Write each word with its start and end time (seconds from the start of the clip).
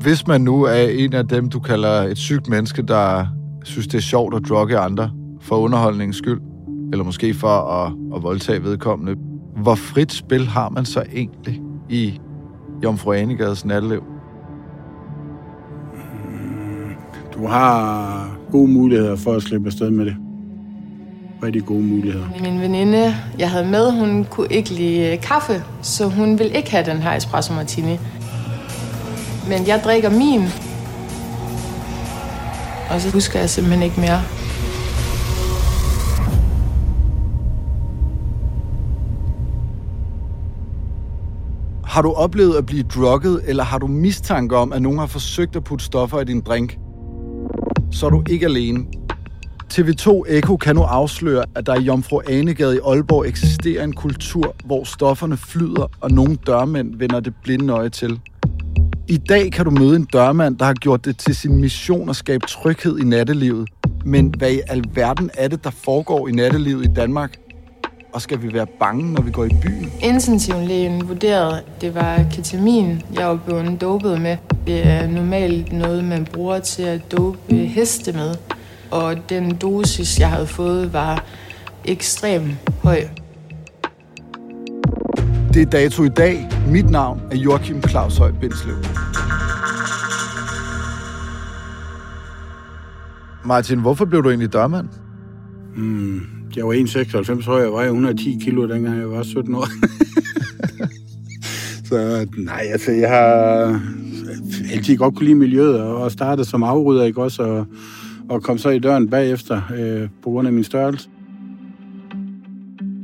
Hvis 0.00 0.26
man 0.26 0.40
nu 0.40 0.62
er 0.62 0.88
en 0.88 1.12
af 1.12 1.28
dem, 1.28 1.48
du 1.48 1.60
kalder 1.60 2.02
et 2.02 2.18
sygt 2.18 2.48
menneske, 2.48 2.82
der 2.82 3.26
synes, 3.64 3.86
det 3.86 3.98
er 3.98 4.02
sjovt 4.02 4.34
at 4.34 4.42
drugge 4.48 4.78
andre 4.78 5.10
for 5.40 5.56
underholdningens 5.56 6.16
skyld, 6.16 6.40
eller 6.92 7.04
måske 7.04 7.34
for 7.34 7.48
at, 7.48 7.92
at 8.16 8.22
voldtage 8.22 8.64
vedkommende, 8.64 9.14
hvor 9.56 9.74
frit 9.74 10.12
spil 10.12 10.46
har 10.46 10.68
man 10.68 10.84
så 10.84 11.02
egentlig 11.14 11.60
i 11.88 12.20
Jomfru 12.84 13.12
Anegades 13.12 13.64
natteliv? 13.64 14.02
Du 17.34 17.46
har 17.46 18.30
gode 18.50 18.70
muligheder 18.70 19.16
for 19.16 19.32
at 19.32 19.42
slippe 19.42 19.66
afsted 19.66 19.90
med 19.90 20.04
det. 20.04 20.16
Rigtig 21.42 21.64
gode 21.64 21.82
muligheder. 21.82 22.26
Min 22.42 22.60
veninde, 22.60 23.14
jeg 23.38 23.50
havde 23.50 23.66
med, 23.66 23.92
hun 23.92 24.26
kunne 24.30 24.48
ikke 24.50 24.70
lide 24.70 25.16
kaffe, 25.16 25.52
så 25.82 26.08
hun 26.08 26.38
ville 26.38 26.56
ikke 26.56 26.70
have 26.70 26.84
den 26.84 26.96
her 26.96 27.16
espresso 27.16 27.54
martini. 27.54 27.98
Men 29.50 29.66
jeg 29.66 29.80
drikker 29.84 30.10
min. 30.10 30.42
Og 32.90 33.00
så 33.00 33.10
husker 33.12 33.40
jeg 33.40 33.50
simpelthen 33.50 33.82
ikke 33.82 34.00
mere. 34.00 34.22
Har 41.84 42.02
du 42.02 42.12
oplevet 42.12 42.56
at 42.56 42.66
blive 42.66 42.82
drukket, 42.82 43.40
eller 43.46 43.64
har 43.64 43.78
du 43.78 43.86
mistanke 43.86 44.56
om, 44.56 44.72
at 44.72 44.82
nogen 44.82 44.98
har 44.98 45.06
forsøgt 45.06 45.56
at 45.56 45.64
putte 45.64 45.84
stoffer 45.84 46.20
i 46.20 46.24
din 46.24 46.40
drink? 46.40 46.78
Så 47.92 48.06
er 48.06 48.10
du 48.10 48.22
ikke 48.28 48.46
alene. 48.46 48.84
TV2 49.72 50.22
Eko 50.28 50.56
kan 50.56 50.76
nu 50.76 50.82
afsløre, 50.82 51.44
at 51.54 51.66
der 51.66 51.74
i 51.74 51.80
Jomfru 51.80 52.20
Anegade 52.28 52.76
i 52.76 52.80
Aalborg 52.86 53.26
eksisterer 53.26 53.84
en 53.84 53.92
kultur, 53.92 54.54
hvor 54.64 54.84
stofferne 54.84 55.36
flyder, 55.36 55.86
og 56.00 56.10
nogle 56.10 56.36
dørmænd 56.36 56.94
vender 56.96 57.20
det 57.20 57.34
blinde 57.42 57.72
øje 57.72 57.88
til. 57.88 58.20
I 59.10 59.16
dag 59.16 59.52
kan 59.52 59.64
du 59.64 59.70
møde 59.70 59.96
en 59.96 60.04
dørmand, 60.04 60.58
der 60.58 60.64
har 60.64 60.74
gjort 60.74 61.04
det 61.04 61.18
til 61.18 61.34
sin 61.34 61.60
mission 61.60 62.08
at 62.08 62.16
skabe 62.16 62.46
tryghed 62.46 62.98
i 62.98 63.04
nattelivet. 63.04 63.68
Men 64.04 64.34
hvad 64.38 64.50
i 64.50 64.60
alverden 64.68 65.30
er 65.34 65.48
det, 65.48 65.64
der 65.64 65.70
foregår 65.70 66.28
i 66.28 66.32
nattelivet 66.32 66.84
i 66.84 66.88
Danmark? 66.96 67.38
Og 68.12 68.22
skal 68.22 68.42
vi 68.42 68.52
være 68.52 68.66
bange, 68.80 69.12
når 69.12 69.22
vi 69.22 69.30
går 69.30 69.44
i 69.44 69.48
byen? 69.62 69.92
Intensivlægen 70.02 71.08
vurderede, 71.08 71.58
at 71.58 71.80
det 71.80 71.94
var 71.94 72.24
ketamin, 72.32 73.02
jeg 73.14 73.26
var 73.26 73.36
blevet 73.46 73.80
dopet 73.80 74.20
med. 74.20 74.36
Det 74.66 74.86
er 74.86 75.06
normalt 75.06 75.72
noget, 75.72 76.04
man 76.04 76.24
bruger 76.24 76.58
til 76.58 76.82
at 76.82 77.12
dope 77.12 77.54
heste 77.54 78.12
med. 78.12 78.34
Og 78.90 79.16
den 79.28 79.56
dosis, 79.56 80.18
jeg 80.18 80.30
havde 80.30 80.46
fået, 80.46 80.92
var 80.92 81.24
ekstremt 81.84 82.52
høj. 82.82 83.04
Det 85.54 85.62
er 85.62 85.66
dato 85.66 86.04
i 86.04 86.08
dag. 86.08 86.48
Mit 86.68 86.90
navn 86.90 87.20
er 87.30 87.36
Joachim 87.36 87.82
Claus 87.82 88.16
Høj 88.16 88.32
Bindslev. 88.40 88.74
Martin, 93.44 93.80
hvorfor 93.80 94.04
blev 94.04 94.22
du 94.22 94.28
egentlig 94.28 94.52
dørmand? 94.52 94.88
Mm, 95.76 96.20
jeg 96.56 96.66
var 96.66 96.72
1,96 96.72 97.46
høj, 97.46 97.66
og 97.66 97.72
vejer 97.72 97.86
110 97.86 98.38
kilo, 98.42 98.68
dengang 98.68 98.98
jeg 98.98 99.10
var 99.10 99.22
17 99.22 99.54
år. 99.54 99.66
så 101.88 102.26
nej, 102.38 102.66
altså, 102.72 102.92
jeg 102.92 103.08
har 103.08 103.80
altid 104.72 104.96
godt 104.96 105.14
kunne 105.14 105.26
lide 105.26 105.38
miljøet, 105.38 105.80
og 105.80 106.12
startede 106.12 106.48
som 106.48 106.62
afrydder, 106.62 107.04
ikke 107.04 107.22
også, 107.22 107.42
og, 107.42 107.66
og 108.28 108.42
kom 108.42 108.58
så 108.58 108.68
i 108.68 108.78
døren 108.78 109.10
bagefter, 109.10 109.60
øh, 109.78 110.08
på 110.22 110.30
grund 110.30 110.48
af 110.48 110.52
min 110.52 110.64
størrelse. 110.64 111.08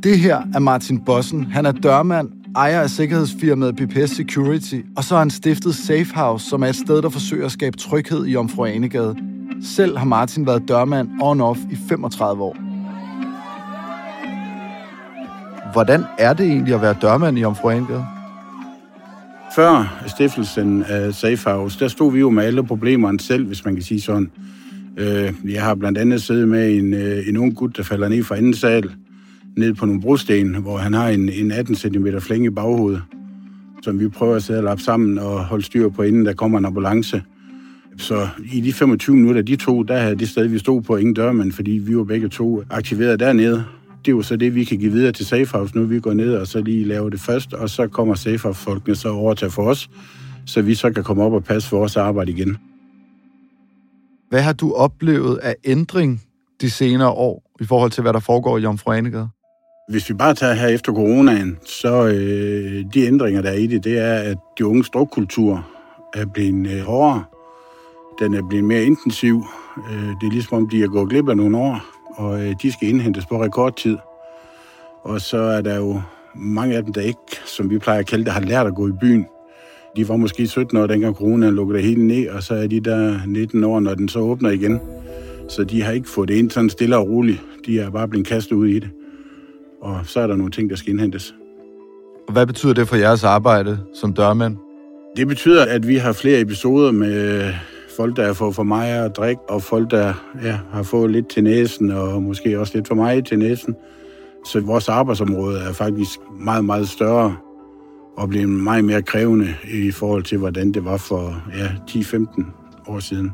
Det 0.03 0.19
her 0.19 0.43
er 0.55 0.59
Martin 0.59 1.05
Bossen. 1.05 1.45
Han 1.45 1.67
er 1.67 1.73
dørmand, 1.73 2.29
ejer 2.57 2.81
af 2.81 2.91
sikkerhedsfirmaet 2.91 3.77
BPS 3.77 4.11
Security, 4.11 4.81
og 4.97 5.05
så 5.05 5.15
har 5.15 5.19
han 5.19 5.31
stiftet 5.31 5.75
Safe 5.75 6.15
House, 6.15 6.49
som 6.49 6.63
er 6.63 6.67
et 6.67 6.77
sted, 6.77 7.03
der 7.03 7.09
forsøger 7.09 7.47
at 7.47 7.53
skabe 7.53 7.77
tryghed 7.77 8.27
i 8.27 8.37
Omfru 8.37 8.65
Anegade. 8.65 9.17
Selv 9.63 9.97
har 9.97 10.05
Martin 10.05 10.47
været 10.47 10.69
dørmand 10.69 11.09
on-off 11.23 11.73
i 11.73 11.77
35 11.89 12.43
år. 12.43 12.57
Hvordan 15.73 16.05
er 16.19 16.33
det 16.33 16.47
egentlig 16.47 16.75
at 16.75 16.83
være 16.83 16.97
dørmand 17.03 17.39
i 17.39 17.45
Omfru 17.45 17.71
Anegade? 17.71 18.07
Før 19.57 20.03
stiftelsen 20.07 20.83
af 20.83 21.15
Safe 21.15 21.51
House, 21.51 21.79
der 21.79 21.89
stod 21.89 22.13
vi 22.13 22.19
jo 22.19 22.31
med 22.31 22.45
alle 22.45 22.67
problemerne 22.67 23.21
selv, 23.21 23.47
hvis 23.47 23.65
man 23.65 23.75
kan 23.75 23.83
sige 23.83 24.01
sådan. 24.01 24.31
Øh, 24.97 25.33
jeg 25.45 25.63
har 25.63 25.75
blandt 25.75 25.99
andet 25.99 26.23
siddet 26.23 26.49
med 26.49 26.77
en, 26.77 26.95
øh, 26.95 27.29
en 27.29 27.37
ung 27.37 27.55
gut, 27.55 27.77
der 27.77 27.83
falder 27.83 28.09
ned 28.09 28.23
fra 28.23 28.37
anden 28.37 28.55
sal, 28.55 28.91
ned 29.57 29.75
på 29.75 29.87
nogle 29.87 30.01
brosten, 30.01 30.55
hvor 30.55 30.79
han 30.79 30.93
har 30.93 31.09
en, 31.09 31.29
en 31.29 31.53
18 31.53 31.75
cm 31.75 32.07
flænge 32.21 32.47
i 32.47 32.51
baghovedet, 32.51 33.03
som 33.83 34.01
vi 34.01 34.09
prøver 34.09 34.37
at 34.37 34.43
sætte 34.43 34.59
og 34.59 34.65
lappe 34.65 34.83
sammen 34.83 35.19
og 35.19 35.45
holde 35.45 35.65
styr 35.65 35.89
på, 35.89 36.03
inden 36.03 36.27
der 36.27 36.33
kommer 36.33 36.59
en 36.59 36.65
ambulance. 36.65 37.23
Så 37.99 38.29
i 38.53 38.61
de 38.61 38.73
25 38.73 39.17
minutter, 39.17 39.43
de 39.43 39.57
to, 39.57 39.83
der 39.83 39.99
havde 39.99 40.17
det 40.17 40.29
sted, 40.29 40.47
vi 40.47 40.59
stod 40.59 40.83
på, 40.83 40.97
ingen 40.97 41.15
dørmand, 41.15 41.53
fordi 41.53 41.71
vi 41.71 41.97
var 41.97 42.05
begge 42.05 42.29
to 42.29 42.63
aktiveret 42.71 43.21
dernede. 43.21 43.65
Det 44.05 44.13
er 44.13 44.17
jo 44.17 44.23
så 44.23 44.37
det, 44.37 44.55
vi 44.55 44.65
kan 44.65 44.79
give 44.79 44.93
videre 44.93 45.13
til 45.13 45.27
Safehouse 45.27 45.77
nu. 45.77 45.85
Vi 45.85 46.01
går 46.01 46.15
ned 46.15 46.35
og 46.35 46.47
så 46.47 46.61
lige 46.61 46.85
laver 46.85 47.11
det 47.11 47.21
først, 47.21 47.53
og 47.53 47.71
så 47.71 47.89
kommer 47.89 48.15
Safehouse-folkene 48.15 48.97
så 48.97 49.09
over 49.09 49.35
til 49.35 49.51
for 49.51 49.63
os, 49.63 49.91
så 50.47 50.63
vi 50.63 50.75
så 50.75 50.91
kan 50.91 51.05
komme 51.05 51.23
op 51.23 51.33
og 51.33 51.45
passe 51.45 51.69
for 51.69 51.79
vores 51.79 51.97
arbejde 51.97 52.33
igen. 52.33 52.57
Hvad 54.29 54.43
har 54.43 54.53
du 54.53 54.73
oplevet 54.73 55.37
af 55.37 55.57
ændring 55.65 56.23
de 56.61 56.71
senere 56.71 57.11
år 57.11 57.53
i 57.61 57.65
forhold 57.65 57.91
til, 57.91 58.03
hvad 58.03 58.13
der 58.13 58.21
foregår 58.21 58.59
i 58.59 58.63
Jomfru 58.63 58.93
Anegade? 58.93 59.29
Hvis 59.89 60.09
vi 60.09 60.15
bare 60.15 60.35
tager 60.35 60.55
her 60.55 60.69
efter 60.69 60.93
coronaen, 60.93 61.59
så 61.65 62.07
øh, 62.07 62.85
de 62.95 63.07
ændringer, 63.07 63.43
der 63.43 63.51
er 63.51 63.55
i 63.55 63.67
det, 63.67 63.85
det 63.85 63.99
er, 63.99 64.15
at 64.15 64.39
de 64.59 64.67
unge 64.67 64.85
drukkultur 64.95 65.69
er 66.15 66.27
blevet 66.27 66.67
øh, 66.67 66.81
hårdere. 66.81 67.25
Den 68.19 68.35
er 68.35 68.43
blevet 68.49 68.65
mere 68.65 68.83
intensiv. 68.83 69.45
Øh, 69.91 70.09
det 70.09 70.27
er 70.27 70.31
ligesom 70.31 70.59
om, 70.59 70.69
de 70.69 70.83
er 70.83 70.87
gået 70.87 71.11
glip 71.11 71.29
af 71.29 71.37
nogle 71.37 71.59
år, 71.59 71.85
og 72.17 72.43
øh, 72.43 72.55
de 72.63 72.73
skal 72.73 72.89
indhentes 72.89 73.27
på 73.27 73.43
rekordtid. 73.43 73.97
Og 75.03 75.21
så 75.21 75.39
er 75.39 75.61
der 75.61 75.77
jo 75.77 76.01
mange 76.35 76.77
af 76.77 76.85
dem, 76.85 76.93
der 76.93 77.01
ikke, 77.01 77.21
som 77.47 77.71
vi 77.71 77.79
plejer 77.79 77.99
at 77.99 78.07
kalde 78.07 78.25
det, 78.25 78.33
har 78.33 78.41
lært 78.41 78.67
at 78.67 78.75
gå 78.75 78.89
i 78.89 78.93
byen. 79.01 79.27
De 79.97 80.09
var 80.09 80.17
måske 80.17 80.47
17 80.47 80.79
år, 80.79 80.87
dengang 80.87 81.15
corona 81.15 81.51
lukkede 81.51 81.79
det 81.79 81.89
hele 81.89 82.07
ned, 82.07 82.29
og 82.29 82.43
så 82.43 82.55
er 82.55 82.67
de 82.67 82.81
der 82.81 83.27
19 83.27 83.65
år, 83.65 83.81
når 83.81 83.95
den 83.95 84.09
så 84.09 84.19
åbner 84.19 84.51
igen. 84.51 84.81
Så 85.49 85.65
de 85.65 85.83
har 85.83 85.93
ikke 85.93 86.09
fået 86.09 86.29
det 86.29 86.35
ind 86.35 86.51
sådan 86.51 86.71
stille 86.71 86.97
og 86.97 87.09
roligt. 87.09 87.43
De 87.67 87.81
er 87.81 87.91
bare 87.91 88.09
blevet 88.09 88.27
kastet 88.27 88.57
ud 88.57 88.69
i 88.69 88.79
det. 88.79 88.91
Og 89.87 90.07
så 90.07 90.21
er 90.21 90.27
der 90.27 90.37
nogle 90.37 90.51
ting, 90.51 90.71
der 90.71 90.77
skal 90.77 90.91
indhentes. 90.91 91.35
Og 92.27 92.33
hvad 92.33 92.47
betyder 92.47 92.75
det 92.75 92.89
for 92.89 92.97
jeres 92.97 93.25
arbejde 93.25 93.79
som 93.95 94.13
dørmænd? 94.13 94.57
Det 95.17 95.29
betyder, 95.29 95.65
at 95.65 95.89
vi 95.89 95.97
har 95.97 96.13
flere 96.13 96.41
episoder 96.41 96.93
med 96.93 97.53
folk, 97.97 98.17
der 98.17 98.27
har 98.27 98.33
fået 98.33 98.55
for 98.55 98.63
meget 98.63 99.05
at 99.05 99.17
drikke, 99.17 99.43
og 99.49 99.63
folk, 99.63 99.91
der 99.91 100.15
ja, 100.43 100.59
har 100.73 100.83
fået 100.83 101.11
lidt 101.11 101.29
til 101.29 101.45
næsen, 101.45 101.91
og 101.91 102.23
måske 102.23 102.61
også 102.61 102.73
lidt 102.75 102.89
for 102.89 102.95
meget 102.95 103.27
til 103.27 103.39
næsen. 103.39 103.75
Så 104.47 104.61
vores 104.61 104.89
arbejdsområde 104.89 105.61
er 105.61 105.73
faktisk 105.73 106.19
meget, 106.41 106.65
meget 106.65 106.89
større 106.89 107.37
og 108.17 108.29
bliver 108.29 108.47
meget 108.47 108.85
mere 108.85 109.03
krævende 109.03 109.55
i 109.73 109.91
forhold 109.91 110.23
til, 110.23 110.39
hvordan 110.39 110.73
det 110.73 110.85
var 110.85 110.97
for 110.97 111.43
ja, 111.57 111.69
10-15 111.91 112.45
år 112.87 112.99
siden. 112.99 113.33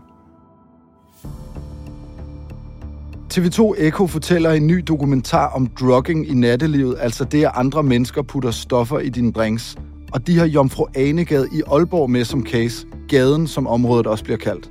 TV2 3.32 3.74
Eko 3.78 4.06
fortæller 4.06 4.50
en 4.50 4.66
ny 4.66 4.84
dokumentar 4.88 5.46
om 5.46 5.66
drugging 5.66 6.28
i 6.30 6.34
nattelivet, 6.34 6.96
altså 7.00 7.24
det, 7.24 7.44
at 7.44 7.50
andre 7.54 7.82
mennesker 7.82 8.22
putter 8.22 8.50
stoffer 8.50 8.98
i 8.98 9.08
dine 9.08 9.32
drinks. 9.32 9.76
Og 10.12 10.26
de 10.26 10.38
har 10.38 10.46
Jomfru 10.46 10.86
Anegade 10.94 11.48
i 11.52 11.62
Aalborg 11.66 12.10
med 12.10 12.24
som 12.24 12.46
case, 12.46 12.86
gaden 13.08 13.46
som 13.46 13.66
området 13.66 14.06
også 14.06 14.24
bliver 14.24 14.36
kaldt. 14.36 14.70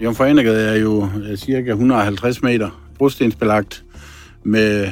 Jomfru 0.00 0.24
Anegade 0.24 0.68
er 0.68 0.76
jo 0.76 1.08
øh, 1.30 1.36
cirka 1.36 1.70
150 1.70 2.42
meter 2.42 2.88
brostensbelagt 2.98 3.84
med 4.44 4.88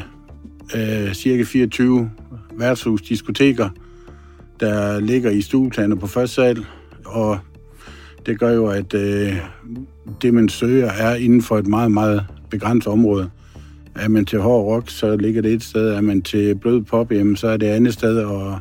øh, 0.77 1.15
cirka 1.15 1.43
24 1.43 2.11
værtshusdiskoteker, 2.59 3.69
der 4.61 5.01
ligger 5.01 5.31
i 5.31 5.41
stueplaner 5.41 5.97
på 5.97 6.07
første 6.07 6.35
sal, 6.35 6.67
og 7.07 7.39
det 8.27 8.39
gør 8.39 8.51
jo, 8.51 8.67
at 8.67 8.95
øh, 8.95 9.37
det, 10.23 10.35
man 10.35 10.49
søger, 10.49 10.91
er 10.91 11.15
inden 11.15 11.43
for 11.43 11.59
et 11.59 11.67
meget, 11.67 11.93
meget 11.93 12.27
begrænset 12.51 12.93
område. 12.93 13.31
Er 13.95 14.09
man 14.09 14.25
til 14.25 14.41
hård 14.41 14.65
rock, 14.65 14.91
så 14.91 15.17
ligger 15.17 15.43
det 15.43 15.53
et 15.53 15.63
sted. 15.63 15.89
Er 15.89 16.01
man 16.01 16.23
til 16.23 16.55
blød 16.55 16.83
pop, 16.83 17.13
jamen, 17.13 17.37
så 17.37 17.49
er 17.49 17.57
det 17.57 17.67
andet 17.67 17.93
sted. 17.93 18.19
Og 18.19 18.59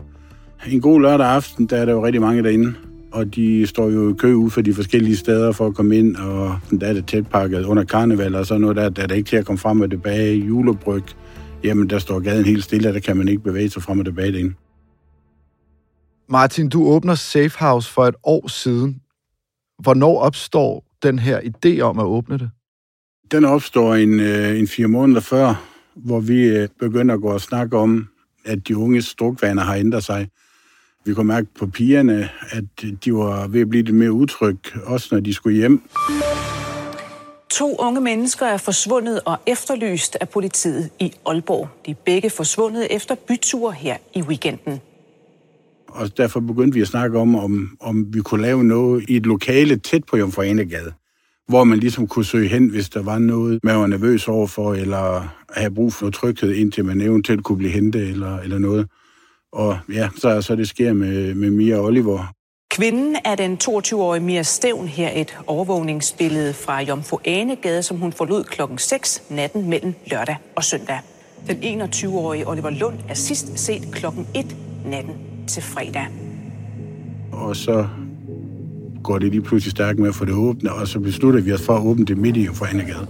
en 0.67 0.81
god 0.81 1.01
lørdag 1.01 1.27
aften, 1.27 1.65
der 1.65 1.77
er 1.77 1.85
der 1.85 1.93
jo 1.93 2.05
rigtig 2.05 2.21
mange 2.21 2.43
derinde. 2.43 2.73
Og 3.11 3.35
de 3.35 3.67
står 3.67 3.89
jo 3.89 4.09
i 4.09 4.13
kø 4.17 4.33
ud 4.33 4.49
for 4.49 4.61
de 4.61 4.73
forskellige 4.73 5.17
steder 5.17 5.51
for 5.51 5.67
at 5.67 5.75
komme 5.75 5.97
ind, 5.97 6.15
og 6.15 6.59
der 6.81 6.87
er 6.87 6.93
det 6.93 7.07
tætpakket 7.07 7.65
under 7.65 7.83
karneval, 7.83 8.35
og 8.35 8.45
sådan 8.45 8.61
noget 8.61 8.75
der, 8.75 8.89
der 8.89 9.03
er 9.03 9.07
det 9.07 9.15
ikke 9.15 9.29
til 9.29 9.37
at 9.37 9.45
komme 9.45 9.59
frem 9.59 9.81
og 9.81 9.89
tilbage. 9.89 10.37
Julebryg, 10.37 11.03
jamen 11.63 11.89
der 11.89 11.99
står 11.99 12.19
gaden 12.19 12.45
helt 12.45 12.63
stille, 12.63 12.87
og 12.87 12.93
der 12.93 12.99
kan 12.99 13.17
man 13.17 13.27
ikke 13.27 13.43
bevæge 13.43 13.69
sig 13.69 13.83
frem 13.83 13.99
og 13.99 14.05
tilbage 14.05 14.31
derinde. 14.31 14.53
Martin, 16.29 16.69
du 16.69 16.87
åbner 16.87 17.15
Safe 17.15 17.59
House 17.59 17.91
for 17.91 18.05
et 18.05 18.15
år 18.23 18.47
siden. 18.47 19.01
Hvornår 19.83 20.19
opstår 20.19 20.83
den 21.03 21.19
her 21.19 21.39
idé 21.39 21.79
om 21.79 21.99
at 21.99 22.05
åbne 22.05 22.37
det? 22.37 22.49
Den 23.31 23.45
opstår 23.45 23.95
en, 23.95 24.19
øh, 24.19 24.59
en 24.59 24.67
fire 24.67 24.87
måneder 24.87 25.21
før, 25.21 25.65
hvor 25.95 26.19
vi 26.19 26.43
øh, 26.43 26.67
begynder 26.79 27.15
at 27.15 27.21
gå 27.21 27.31
og 27.33 27.41
snakke 27.41 27.77
om, 27.77 28.07
at 28.45 28.67
de 28.67 28.77
unges 28.77 29.15
drukvaner 29.15 29.63
har 29.63 29.75
ændret 29.75 30.03
sig. 30.03 30.29
Vi 31.05 31.13
kunne 31.13 31.27
mærke 31.27 31.47
på 31.59 31.67
pigerne, 31.67 32.29
at 32.51 32.63
de 33.05 33.13
var 33.13 33.47
ved 33.47 33.61
at 33.61 33.69
blive 33.69 33.83
lidt 33.83 33.95
mere 33.95 34.11
utryg, 34.11 34.57
også 34.83 35.07
når 35.11 35.19
de 35.19 35.33
skulle 35.33 35.57
hjem. 35.57 35.81
To 37.51 37.75
unge 37.75 38.01
mennesker 38.01 38.45
er 38.45 38.57
forsvundet 38.57 39.21
og 39.25 39.37
efterlyst 39.47 40.17
af 40.21 40.29
politiet 40.29 40.89
i 40.99 41.13
Aalborg. 41.25 41.69
De 41.85 41.91
er 41.91 41.95
begge 42.05 42.29
forsvundet 42.29 42.87
efter 42.91 43.15
byture 43.15 43.71
her 43.71 43.97
i 44.13 44.21
weekenden. 44.21 44.81
Og 45.93 46.17
derfor 46.17 46.39
begyndte 46.39 46.75
vi 46.75 46.81
at 46.81 46.87
snakke 46.87 47.19
om, 47.19 47.35
om, 47.35 47.77
om 47.79 48.13
vi 48.13 48.21
kunne 48.21 48.41
lave 48.41 48.63
noget 48.63 49.09
i 49.09 49.15
et 49.15 49.25
lokale 49.25 49.75
tæt 49.75 50.03
på 50.03 50.17
Jomfru 50.17 50.41
Anegade, 50.41 50.93
hvor 51.47 51.63
man 51.63 51.79
ligesom 51.79 52.07
kunne 52.07 52.25
søge 52.25 52.47
hen, 52.47 52.67
hvis 52.67 52.89
der 52.89 53.03
var 53.03 53.19
noget, 53.19 53.59
man 53.63 53.75
var 53.75 53.87
nervøs 53.87 54.27
overfor, 54.27 54.73
eller 54.73 55.35
have 55.49 55.73
brug 55.73 55.93
for 55.93 56.03
noget 56.03 56.13
tryghed, 56.13 56.53
indtil 56.53 56.85
man 56.85 57.01
eventuelt 57.01 57.43
kunne 57.43 57.57
blive 57.57 57.71
hentet 57.71 58.09
eller, 58.09 58.39
eller 58.39 58.59
noget. 58.59 58.87
Og 59.51 59.79
ja, 59.89 60.09
så, 60.17 60.41
så 60.41 60.55
det 60.55 60.69
sker 60.69 60.93
med, 60.93 61.33
med 61.33 61.51
Mia 61.51 61.77
og 61.77 61.83
Oliver. 61.83 62.33
Kvinden 62.71 63.15
er 63.25 63.35
den 63.35 63.57
22-årige 63.63 64.23
Mia 64.23 64.43
Stævn 64.43 64.87
her 64.87 65.09
et 65.15 65.37
overvågningsbillede 65.47 66.53
fra 66.53 66.81
Jomfru 66.81 67.19
Anegade, 67.25 67.83
som 67.83 67.97
hun 67.97 68.13
forlod 68.13 68.43
klokken 68.43 68.77
6 68.77 69.23
natten 69.29 69.69
mellem 69.69 69.93
lørdag 70.11 70.35
og 70.55 70.63
søndag. 70.63 70.99
Den 71.47 71.81
21-årige 71.81 72.47
Oliver 72.47 72.69
Lund 72.69 72.95
er 73.09 73.13
sidst 73.13 73.59
set 73.59 73.83
klokken 73.91 74.27
1 74.35 74.55
natten 74.85 75.32
til 75.47 75.63
fredag. 75.63 76.07
Og 77.31 77.55
så 77.55 77.87
går 79.03 79.19
det 79.19 79.31
lige 79.31 79.41
pludselig 79.41 79.71
stærkt 79.71 79.99
med 79.99 80.09
at 80.09 80.15
få 80.15 80.25
det 80.25 80.33
åbnet, 80.33 80.71
og 80.71 80.87
så 80.87 80.99
beslutter 80.99 81.41
vi 81.41 81.51
os 81.51 81.65
for 81.65 81.73
at 81.73 81.85
åbne 81.85 82.05
det 82.05 82.17
midt 82.17 82.37
i 82.37 82.45
Jomfru 82.45 82.65
Anegade. 82.65 83.07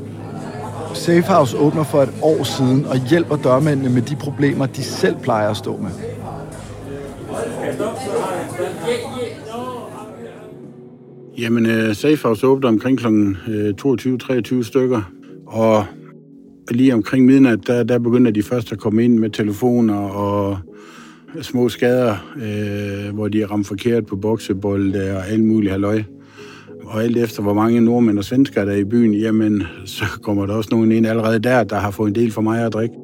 Safe 0.93 1.21
House 1.21 1.57
åbner 1.57 1.83
for 1.83 2.01
et 2.01 2.13
år 2.21 2.43
siden 2.43 2.85
og 2.85 3.09
hjælper 3.09 3.35
dørmændene 3.35 3.89
med 3.89 4.01
de 4.01 4.15
problemer, 4.15 4.65
de 4.65 4.83
selv 4.83 5.15
plejer 5.23 5.49
at 5.49 5.57
stå 5.57 5.77
med. 5.77 5.89
Jamen, 11.37 11.65
uh, 11.65 11.95
Safe 11.95 12.19
House 12.23 12.47
åbner 12.47 12.69
omkring 12.69 12.97
kl. 12.97 13.07
22-23 13.07 14.63
stykker, 14.63 15.11
og 15.47 15.85
lige 16.71 16.93
omkring 16.93 17.25
midnat, 17.25 17.67
der, 17.67 17.83
der 17.83 17.99
begynder 17.99 18.31
de 18.31 18.43
først 18.43 18.71
at 18.71 18.79
komme 18.79 19.03
ind 19.03 19.19
med 19.19 19.29
telefoner 19.29 19.97
og 19.97 20.57
små 21.41 21.69
skader, 21.69 22.17
øh, 22.35 23.13
hvor 23.15 23.27
de 23.27 23.41
er 23.41 23.47
ramt 23.51 23.67
forkert 23.67 24.05
på 24.05 24.15
boksebolde 24.15 25.17
og 25.17 25.27
alt 25.27 25.43
muligt 25.43 25.71
halløj. 25.71 26.03
Og 26.85 27.03
alt 27.03 27.17
efter, 27.17 27.41
hvor 27.41 27.53
mange 27.53 27.81
nordmænd 27.81 28.17
og 28.17 28.23
svensker 28.23 28.65
der 28.65 28.71
er 28.71 28.75
i 28.77 28.83
byen, 28.83 29.13
jamen, 29.13 29.63
så 29.85 30.05
kommer 30.21 30.45
der 30.45 30.53
også 30.53 30.69
nogen 30.71 30.91
ind 30.91 31.07
allerede 31.07 31.39
der, 31.39 31.63
der 31.63 31.75
har 31.75 31.91
fået 31.91 32.07
en 32.07 32.15
del 32.15 32.31
for 32.31 32.41
mig 32.41 32.65
at 32.65 32.73
drikke. 32.73 32.95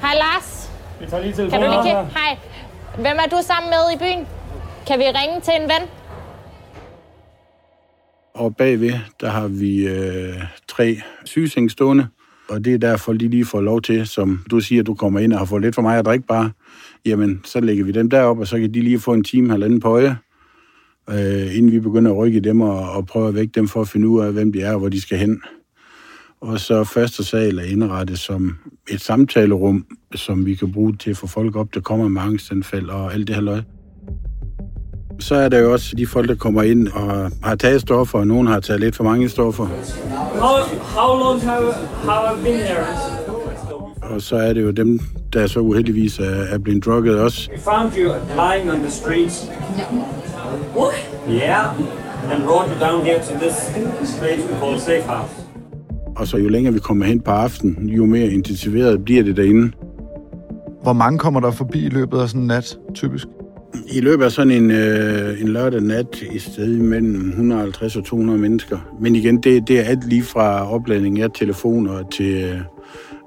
Hej 0.00 0.14
Lars. 0.14 0.70
Vi 1.00 1.06
tager 1.10 1.22
lige 1.22 1.34
Kan 1.34 1.44
du 1.44 1.50
telefonen 1.50 1.70
lige 1.70 1.82
kigge? 1.82 2.18
Hej. 2.18 2.36
Hvem 2.94 3.16
er 3.24 3.28
du 3.30 3.36
sammen 3.42 3.70
med 3.70 3.94
i 3.94 3.98
byen? 3.98 4.26
Kan 4.86 4.98
vi 4.98 5.04
ringe 5.04 5.40
til 5.40 5.52
en 5.62 5.62
ven? 5.62 5.88
Og 8.34 8.56
bagved, 8.56 8.92
der 9.20 9.30
har 9.30 9.48
vi 9.48 9.86
øh, 9.88 10.34
tre 10.68 11.00
sygeseng 11.24 11.70
stående, 11.70 12.08
og 12.50 12.64
det 12.64 12.74
er 12.74 12.78
derfor, 12.78 13.12
de 13.12 13.28
lige 13.28 13.44
får 13.44 13.60
lov 13.60 13.82
til, 13.82 14.06
som 14.06 14.44
du 14.50 14.60
siger, 14.60 14.82
du 14.82 14.94
kommer 14.94 15.20
ind 15.20 15.32
og 15.32 15.38
har 15.38 15.46
fået 15.46 15.62
lidt 15.62 15.74
for 15.74 15.82
mig 15.82 15.98
at 15.98 16.04
drikke 16.04 16.26
bare, 16.26 16.50
jamen, 17.06 17.40
så 17.44 17.60
lægger 17.60 17.84
vi 17.84 17.92
dem 17.92 18.10
derop, 18.10 18.38
og 18.38 18.46
så 18.46 18.58
kan 18.58 18.74
de 18.74 18.80
lige 18.80 19.00
få 19.00 19.12
en 19.12 19.24
time, 19.24 19.50
halvanden 19.50 19.80
på 19.80 19.88
øje, 19.88 20.16
øh, 21.10 21.56
inden 21.56 21.72
vi 21.72 21.80
begynder 21.80 22.10
at 22.10 22.16
rykke 22.16 22.40
dem 22.40 22.60
og, 22.60 22.90
og 22.90 23.06
prøve 23.06 23.28
at 23.28 23.34
vække 23.34 23.52
dem 23.54 23.68
for 23.68 23.80
at 23.80 23.88
finde 23.88 24.08
ud 24.08 24.20
af, 24.20 24.32
hvem 24.32 24.52
de 24.52 24.60
er 24.60 24.72
og 24.72 24.78
hvor 24.78 24.88
de 24.88 25.00
skal 25.00 25.18
hen. 25.18 25.42
Og 26.40 26.60
så 26.60 26.84
første 26.84 27.24
sal 27.24 27.58
er 27.58 27.62
indrettet 27.62 28.18
som 28.18 28.58
et 28.90 29.00
samtalerum, 29.00 29.86
som 30.14 30.46
vi 30.46 30.54
kan 30.54 30.72
bruge 30.72 30.96
til 30.96 31.10
at 31.10 31.16
få 31.16 31.26
folk 31.26 31.56
op, 31.56 31.74
der 31.74 31.80
kommer 31.80 32.08
med 32.08 32.22
angstanfald 32.22 32.88
og 32.88 33.14
alt 33.14 33.26
det 33.26 33.34
her 33.34 33.42
løg. 33.42 33.62
Så 35.20 35.34
er 35.34 35.48
der 35.48 35.58
jo 35.58 35.72
også 35.72 35.94
de 35.96 36.06
folk, 36.06 36.28
der 36.28 36.34
kommer 36.34 36.62
ind 36.62 36.88
og 36.88 37.30
har 37.42 37.54
taget 37.54 37.80
stoffer, 37.80 38.18
og 38.18 38.26
nogen 38.26 38.46
har 38.46 38.60
taget 38.60 38.80
lidt 38.80 38.96
for 38.96 39.04
mange 39.04 39.28
stoffer. 39.28 39.66
How, 39.66 40.58
how 40.96 41.18
long 41.18 41.42
have, 41.42 41.72
have 42.04 42.38
I 42.38 42.44
been 42.44 42.58
here? 42.58 42.86
Og 44.02 44.22
så 44.22 44.36
er 44.36 44.52
det 44.52 44.62
jo 44.62 44.70
dem, 44.70 45.00
der 45.32 45.46
så 45.46 45.60
uheldigvis 45.60 46.18
er, 46.18 46.24
er 46.24 46.58
blevet 46.58 46.84
drukket 46.84 47.18
også. 47.18 47.50
We 47.52 47.58
found 47.58 47.92
you 47.96 48.12
lying 48.34 48.72
on 48.72 48.78
the 48.80 48.90
streets. 48.90 49.50
What? 50.76 50.94
Yeah. 51.28 51.80
And 52.32 52.44
brought 52.44 52.68
you 52.70 52.86
down 52.86 53.04
here 53.04 53.18
to 53.18 53.32
this 53.38 54.18
place 54.18 54.42
we 54.52 54.58
call 54.60 54.80
Safe 54.80 55.02
House. 55.02 55.32
Og 56.16 56.26
så 56.26 56.36
jo 56.36 56.48
længere 56.48 56.74
vi 56.74 56.80
kommer 56.80 57.06
hen 57.06 57.20
på 57.20 57.30
aftenen, 57.30 57.88
jo 57.88 58.06
mere 58.06 58.26
intensiveret 58.26 59.04
bliver 59.04 59.22
det 59.22 59.36
derinde. 59.36 59.72
Hvor 60.82 60.92
mange 60.92 61.18
kommer 61.18 61.40
der 61.40 61.50
forbi 61.50 61.86
i 61.86 61.88
løbet 61.88 62.18
af 62.18 62.28
sådan 62.28 62.40
en 62.40 62.46
nat, 62.46 62.78
typisk? 62.94 63.26
I 63.86 64.00
løbet 64.00 64.24
af 64.24 64.32
sådan 64.32 64.50
en, 64.50 64.70
øh, 64.70 65.40
en 65.40 65.48
lørdag 65.48 65.80
nat 65.80 66.22
i 66.32 66.38
stedet 66.38 66.80
mellem 66.80 67.28
150 67.28 67.96
og 67.96 68.04
200 68.04 68.38
mennesker. 68.38 68.78
Men 69.00 69.16
igen, 69.16 69.42
det, 69.42 69.68
det 69.68 69.80
er 69.80 69.84
alt 69.84 70.08
lige 70.08 70.22
fra 70.22 70.72
opladning 70.72 71.20
af 71.20 71.30
telefoner 71.34 72.02
til 72.02 72.44
øh, 72.44 72.60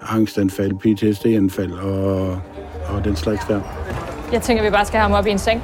angstanfald, 0.02 0.74
PTSD-anfald 0.74 1.72
og, 1.72 2.42
og 2.88 3.04
den 3.04 3.16
slags 3.16 3.46
der. 3.48 3.62
Jeg 4.32 4.42
tænker, 4.42 4.64
vi 4.64 4.70
bare 4.70 4.86
skal 4.86 5.00
have 5.00 5.10
ham 5.10 5.20
op 5.20 5.28
i 5.28 5.30
en 5.30 5.40
seng. 5.40 5.62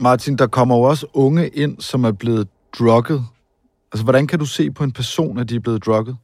Martin, 0.00 0.36
der 0.36 0.46
kommer 0.46 0.76
jo 0.76 0.82
også 0.82 1.06
unge 1.14 1.48
ind, 1.48 1.80
som 1.80 2.04
er 2.04 2.12
blevet 2.12 2.48
drugget. 2.78 3.24
Altså, 3.92 4.04
hvordan 4.04 4.26
kan 4.26 4.38
du 4.38 4.46
se 4.46 4.70
på 4.70 4.84
en 4.84 4.92
person, 4.92 5.38
at 5.38 5.48
de 5.48 5.56
er 5.56 5.60
blevet 5.60 5.86
drugget? 5.86 6.16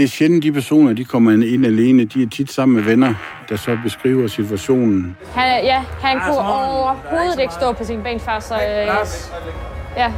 Det 0.00 0.06
er 0.06 0.10
sjældent, 0.10 0.42
de 0.42 0.52
personer, 0.52 0.92
de 0.92 1.04
kommer 1.04 1.32
ind 1.32 1.66
alene. 1.66 2.04
De 2.04 2.22
er 2.22 2.26
tit 2.28 2.52
sammen 2.52 2.76
med 2.76 2.84
venner, 2.84 3.14
der 3.48 3.56
så 3.56 3.78
beskriver 3.84 4.26
situationen. 4.28 5.16
Han, 5.34 5.64
ja, 5.64 5.84
han 6.02 6.20
kunne 6.20 6.38
overhovedet 6.38 7.40
ikke 7.40 7.54
stå 7.54 7.72
på 7.72 7.84
sine 7.84 8.02
ben 8.02 8.20
før, 8.20 8.40
så... 8.40 8.54
Øh, 8.54 8.86
ja, 9.96 10.12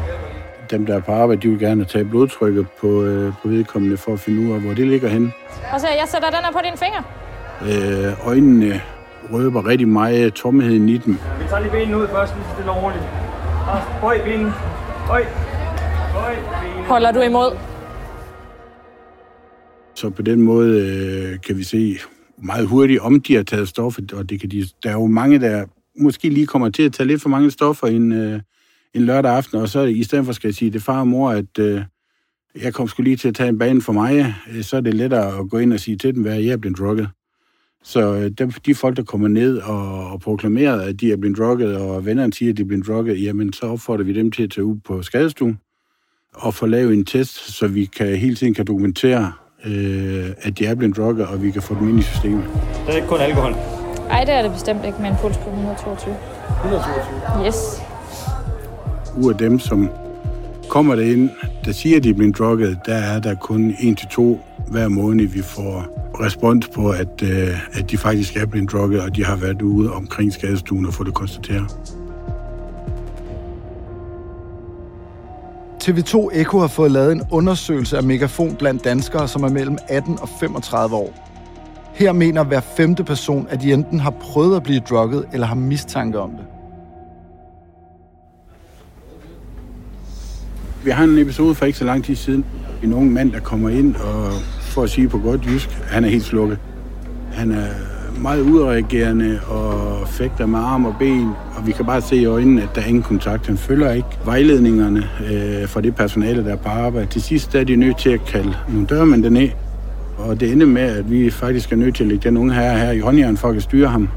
dem, 0.71 0.87
der 0.87 0.97
er 0.97 1.01
på 1.01 1.12
arbejde, 1.12 1.41
de 1.41 1.49
vil 1.49 1.59
gerne 1.59 1.85
tage 1.85 2.05
blodtrykket 2.05 2.67
på, 2.81 3.03
øh, 3.03 3.33
på 3.43 3.49
vedkommende 3.49 3.97
for 3.97 4.12
at 4.12 4.21
finde 4.21 4.49
ud 4.49 4.55
af, 4.55 4.61
hvor 4.61 4.75
det 4.75 4.87
ligger 4.87 5.09
henne. 5.09 5.33
Og 5.73 5.81
så 5.81 5.87
jeg 5.87 6.05
sætter 6.07 6.31
den 6.31 6.39
her 6.45 6.53
på 6.53 6.59
din 6.65 6.79
finger. 6.79 7.03
Øh, 7.62 8.27
øjnene 8.27 8.81
røber 9.33 9.67
rigtig 9.67 9.89
meget 9.89 10.35
tomheden 10.35 10.89
i 10.89 10.97
dem. 10.97 11.19
Vi 11.39 11.45
tager 11.49 11.61
lige 11.61 11.73
benene 11.73 11.99
ud 11.99 12.09
først, 12.09 12.35
lige 12.35 12.45
så 12.45 12.55
stille 12.55 12.71
og 12.71 12.83
roligt. 12.83 13.05
Bøj 14.01 14.25
benene. 14.25 14.53
Bøj. 15.07 15.25
Bøj 16.15 16.35
benene. 16.35 16.87
Holder 16.89 17.12
du 17.12 17.21
imod? 17.21 17.72
Så 20.03 20.11
på 20.11 20.23
den 20.23 20.43
måde 20.43 20.81
øh, 20.81 21.41
kan 21.41 21.57
vi 21.59 21.63
se 21.63 21.97
meget 22.39 22.67
hurtigt, 22.67 23.01
om 23.01 23.21
de 23.21 23.35
har 23.35 23.43
taget 23.43 23.69
stoffer, 23.69 24.03
og 24.13 24.31
det 24.31 24.41
kan 24.41 24.51
de, 24.51 24.67
der 24.83 24.91
er 24.91 24.95
jo 24.95 25.07
mange, 25.07 25.41
der 25.41 25.65
måske 25.99 26.29
lige 26.29 26.47
kommer 26.47 26.71
til 26.71 26.83
at 26.83 26.93
tage 26.93 27.07
lidt 27.07 27.23
for 27.23 27.29
mange 27.29 27.51
stoffer 27.51 27.87
en, 27.87 28.13
øh, 28.13 28.41
en 28.95 29.03
lørdag 29.03 29.33
aften, 29.33 29.59
og 29.59 29.69
så 29.69 29.83
i 29.83 30.03
stedet 30.03 30.25
for 30.25 30.33
skal 30.33 30.49
jeg 30.49 30.55
sige 30.55 30.71
det 30.71 30.83
far 30.83 31.01
og 31.01 31.09
mor, 31.09 31.31
at 31.31 31.59
øh, 31.59 31.83
jeg 32.63 32.75
kom 32.75 32.89
skulle 32.89 33.11
lige 33.11 33.17
til 33.17 33.29
at 33.29 33.35
tage 33.35 33.49
en 33.49 33.59
bane 33.59 33.83
for 33.83 33.93
mig, 33.93 34.35
øh, 34.53 34.63
så 34.63 34.77
er 34.77 34.81
det 34.81 34.95
lettere 34.95 35.39
at 35.39 35.51
gå 35.51 35.59
ind 35.59 35.73
og 35.73 35.81
sige 35.81 35.97
til 35.97 36.15
dem, 36.15 36.23
hvad 36.23 36.41
jeg 36.41 36.53
er 36.53 36.57
blevet 36.57 36.79
drukket. 36.79 37.09
Så 37.83 38.15
øh, 38.15 38.31
de, 38.31 38.53
de 38.67 38.75
folk, 38.75 38.97
der 38.97 39.05
kommer 39.05 39.29
ned 39.29 39.59
og, 39.59 40.11
og 40.11 40.21
proklamerer, 40.21 40.81
at 40.81 41.01
de 41.01 41.13
er 41.13 41.17
blevet 41.17 41.39
drukket, 41.39 41.77
og 41.77 42.07
vennerne 42.07 42.33
siger, 42.33 42.51
at 42.53 42.57
de 42.57 42.63
er 42.63 42.67
blevet 42.67 42.87
drukket, 42.87 43.23
jamen 43.23 43.53
så 43.53 43.67
opfordrer 43.67 44.05
vi 44.05 44.13
dem 44.13 44.31
til 44.31 44.43
at 44.43 44.51
tage 44.51 44.65
ud 44.65 44.77
på 44.77 45.03
skadestuen 45.03 45.59
og 46.35 46.55
få 46.55 46.67
lavet 46.67 46.95
en 46.95 47.05
test, 47.05 47.35
så 47.35 47.67
vi 47.67 47.85
kan 47.85 48.17
hele 48.17 48.35
tiden 48.35 48.55
kan 48.55 48.67
dokumentere, 48.67 49.33
øh, 49.64 50.26
at 50.42 50.59
de 50.59 50.66
er 50.66 50.75
blevet 50.75 50.97
drukket, 50.97 51.26
og 51.26 51.42
vi 51.42 51.50
kan 51.50 51.62
få 51.62 51.75
dem 51.81 51.88
ind 51.88 51.99
i 51.99 52.02
systemet. 52.02 52.45
Det 52.87 52.92
er 52.92 52.97
ikke 52.97 53.09
kun 53.09 53.21
alkohol. 53.21 53.52
Nej, 54.09 54.25
det 54.25 54.35
er 54.35 54.42
det 54.42 54.52
bestemt 54.52 54.85
ikke 54.85 54.99
med 55.00 55.11
en 55.11 55.16
puls 55.21 55.37
på 55.37 55.50
122. 55.50 56.16
122? 56.64 57.47
Yes. 57.47 57.83
Ud 59.16 59.33
af 59.33 59.38
dem, 59.38 59.59
som 59.59 59.90
kommer 60.69 60.95
derind, 60.95 61.31
der 61.64 61.73
siger, 61.73 61.97
at 61.97 62.04
de 62.04 62.11
er 62.11 62.14
blevet 62.14 62.38
drukket, 62.38 62.78
der 62.87 62.95
er 62.95 63.21
der 63.21 63.35
kun 63.35 63.75
en 63.81 63.97
til 63.97 64.09
to 64.09 64.40
hver 64.69 64.88
måned, 64.88 65.26
vi 65.26 65.42
får 65.42 65.87
respons 66.21 66.69
på, 66.69 66.90
at, 66.90 67.23
øh, 67.23 67.78
at 67.78 67.90
de 67.90 67.99
faktisk 67.99 68.37
er 68.37 68.47
blevet 68.47 68.73
drukket, 68.73 69.00
og 69.00 69.16
de 69.16 69.25
har 69.25 69.37
været 69.37 69.62
ude 69.62 69.92
omkring 69.92 70.33
skadestuen 70.33 70.87
og 70.87 70.95
få 70.95 71.04
det 71.04 71.14
konstateret. 71.14 71.76
TV2 75.83 76.29
Eko 76.33 76.59
har 76.59 76.67
fået 76.67 76.91
lavet 76.91 77.12
en 77.12 77.23
undersøgelse 77.31 77.97
af 77.97 78.03
megafon 78.03 78.57
blandt 78.57 78.85
danskere, 78.85 79.29
som 79.29 79.43
er 79.43 79.49
mellem 79.49 79.79
18 79.89 80.19
og 80.21 80.29
35 80.41 80.97
år. 80.97 81.29
Her 81.95 82.12
mener 82.12 82.45
hver 82.45 82.61
femte 82.61 83.05
person, 83.05 83.47
at 83.51 83.61
de 83.61 83.73
enten 83.73 84.01
har 84.01 84.11
prøvet 84.11 84.57
at 84.57 84.62
blive 84.62 84.81
drukket 84.81 85.25
eller 85.33 85.47
har 85.47 85.55
mistanke 85.55 86.19
om 86.19 86.31
det. 86.31 86.45
Vi 90.85 90.91
har 90.91 91.05
en 91.05 91.19
episode 91.19 91.55
for 91.55 91.67
ikke 91.67 91.79
så 91.79 91.85
lang 91.85 92.05
tid 92.05 92.17
siden. 92.17 92.45
En 92.83 92.93
ung 92.93 93.12
mand, 93.12 93.33
der 93.33 93.41
kommer 93.41 93.69
ind 93.69 93.97
og 93.97 94.33
for 94.61 94.83
at 94.83 94.91
sige 94.91 95.09
på 95.09 95.19
godt 95.19 95.47
jysk, 95.47 95.71
han 95.71 96.05
er 96.05 96.09
helt 96.09 96.25
slukket. 96.25 96.59
Han 97.33 97.51
er 97.51 97.92
meget 98.21 98.40
udreagerende 98.40 99.40
og 99.49 100.09
fægter 100.09 100.47
med 100.47 100.59
arm 100.59 100.85
og 100.85 100.95
ben, 100.99 101.28
og 101.57 101.66
vi 101.66 101.73
kan 101.73 101.87
bare 101.87 102.00
se 102.00 102.16
i 102.16 102.25
øjnene, 102.25 102.62
at 102.62 102.69
der 102.75 102.81
er 102.81 102.87
ingen 102.87 103.02
kontakt. 103.02 103.47
Han 103.47 103.59
følger 103.59 103.92
ikke 103.92 104.09
vejledningerne 104.25 105.09
øh, 105.33 105.69
fra 105.69 105.81
det 105.81 105.95
personale, 105.95 106.45
der 106.45 106.52
er 106.52 106.57
på 106.57 106.69
arbejde. 106.69 107.07
Til 107.07 107.23
sidst 107.23 107.54
er 107.54 107.64
de 107.64 107.76
nødt 107.76 107.99
til 107.99 108.11
at 108.11 108.25
kalde 108.25 108.54
nogle 108.69 108.87
dørmænd 108.87 109.25
ned, 109.25 109.49
og 110.19 110.40
det 110.40 110.52
ender 110.52 110.66
med, 110.66 110.83
at 110.83 111.11
vi 111.11 111.31
faktisk 111.31 111.73
er 111.73 111.76
nødt 111.76 111.95
til 111.97 112.04
at 112.04 112.09
lægge 112.09 112.28
den 112.28 112.37
unge 112.37 112.54
herre 112.54 112.78
her 112.78 112.90
i 112.90 112.99
håndjern 112.99 113.37
for 113.37 113.49
at 113.49 113.62
styre 113.62 113.88
ham. 113.88 114.09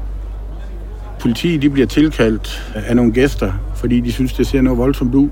Politiet 1.20 1.62
de 1.62 1.70
bliver 1.70 1.86
tilkaldt 1.86 2.72
af 2.74 2.96
nogle 2.96 3.12
gæster, 3.12 3.52
fordi 3.74 4.00
de 4.00 4.12
synes, 4.12 4.32
det 4.32 4.46
ser 4.46 4.62
noget 4.62 4.78
voldsomt 4.78 5.14
ud. 5.14 5.28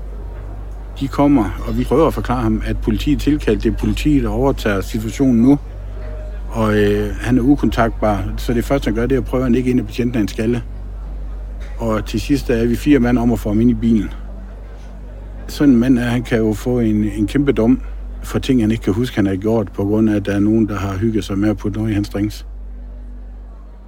De 0.99 1.07
kommer, 1.07 1.63
og 1.67 1.77
vi 1.77 1.83
prøver 1.83 2.07
at 2.07 2.13
forklare 2.13 2.41
ham, 2.41 2.61
at 2.65 2.77
politiet 2.77 3.19
tilkaldt, 3.21 3.63
det 3.63 3.73
er 3.73 3.77
politiet, 3.77 4.23
der 4.23 4.29
overtager 4.29 4.81
situationen 4.81 5.41
nu. 5.41 5.59
Og 6.55 6.77
øh, 6.77 7.15
han 7.15 7.37
er 7.37 7.41
ukontaktbar, 7.41 8.33
så 8.37 8.53
det 8.53 8.65
første, 8.65 8.87
han 8.87 8.95
gør, 8.95 9.05
det 9.05 9.15
er 9.15 9.19
at 9.19 9.25
prøve 9.25 9.45
at 9.45 9.55
ikke 9.55 9.69
ind 9.69 9.79
i 9.79 9.83
patienten 9.83 10.17
af 10.17 10.21
en 10.21 10.27
skalle. 10.27 10.63
Og 11.77 12.05
til 12.05 12.21
sidst 12.21 12.49
er 12.49 12.65
vi 12.65 12.75
fire 12.75 12.99
mand 12.99 13.17
om 13.17 13.31
at 13.31 13.39
få 13.39 13.49
ham 13.49 13.61
ind 13.61 13.69
i 13.69 13.73
bilen. 13.73 14.09
Sådan 15.47 15.73
en 15.73 15.79
mand 15.79 15.99
er, 15.99 16.03
han 16.03 16.23
kan 16.23 16.37
jo 16.37 16.53
få 16.53 16.79
en, 16.79 17.03
en 17.03 17.27
kæmpe 17.27 17.51
dom 17.51 17.81
for 18.23 18.39
ting, 18.39 18.61
han 18.61 18.71
ikke 18.71 18.83
kan 18.83 18.93
huske, 18.93 19.15
han 19.15 19.25
har 19.25 19.35
gjort, 19.35 19.71
på 19.71 19.83
grund 19.83 20.09
af, 20.09 20.15
at 20.15 20.25
der 20.25 20.35
er 20.35 20.39
nogen, 20.39 20.67
der 20.67 20.75
har 20.75 20.97
hygget 20.97 21.23
sig 21.23 21.37
med 21.37 21.49
at 21.49 21.57
putte 21.57 21.77
noget 21.77 21.91
i 21.91 21.93
hans 21.93 22.09
drinks. 22.09 22.45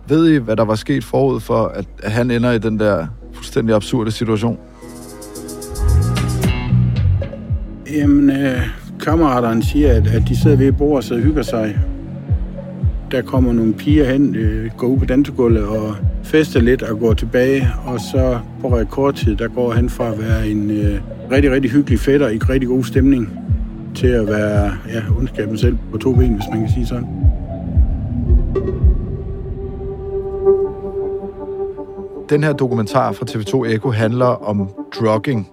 Ved 0.07 0.29
I, 0.29 0.37
hvad 0.37 0.55
der 0.55 0.65
var 0.65 0.75
sket 0.75 1.03
forud 1.03 1.39
for, 1.39 1.67
at 1.67 2.11
han 2.11 2.31
ender 2.31 2.51
i 2.51 2.59
den 2.59 2.79
der 2.79 3.07
fuldstændig 3.33 3.75
absurde 3.75 4.11
situation? 4.11 4.57
Jamen, 7.91 8.29
øh, 8.29 8.61
kammeraterne 8.99 9.63
siger, 9.63 9.93
at, 9.93 10.07
at 10.07 10.23
de 10.27 10.41
sidder 10.41 10.57
ved 10.57 10.67
et 10.67 10.77
bord 10.77 11.11
og 11.11 11.17
hygger 11.17 11.43
sig. 11.43 11.79
Der 13.11 13.21
kommer 13.21 13.53
nogle 13.53 13.73
piger 13.73 14.11
hen, 14.11 14.35
øh, 14.35 14.71
går 14.77 14.87
ud 14.87 14.97
på 14.97 15.05
dansegulvet 15.05 15.63
og 15.67 15.95
fester 16.23 16.59
lidt 16.59 16.83
og 16.83 16.99
går 16.99 17.13
tilbage. 17.13 17.67
Og 17.85 17.99
så 17.99 18.39
på 18.61 18.77
rekordtid, 18.77 19.35
der 19.35 19.47
går 19.47 19.71
han 19.71 19.89
fra 19.89 20.11
at 20.11 20.19
være 20.19 20.47
en 20.47 20.71
øh, 20.71 21.01
rigtig, 21.31 21.51
rigtig 21.51 21.71
hyggelig 21.71 21.99
fætter 21.99 22.29
i 22.29 22.37
rigtig 22.37 22.69
god 22.69 22.83
stemning 22.83 23.29
til 23.95 24.07
at 24.07 24.27
være 24.27 24.71
ja, 24.93 25.01
ondskaben 25.17 25.57
selv 25.57 25.77
på 25.91 25.97
to 25.97 26.13
ben, 26.13 26.33
hvis 26.33 26.45
man 26.51 26.59
kan 26.59 26.69
sige 26.69 26.85
sådan. 26.85 27.07
Den 32.29 32.43
her 32.43 32.53
dokumentar 32.53 33.11
fra 33.11 33.25
TV2 33.29 33.73
Eko 33.73 33.91
handler 33.91 34.25
om 34.25 34.69
drugging. 34.99 35.49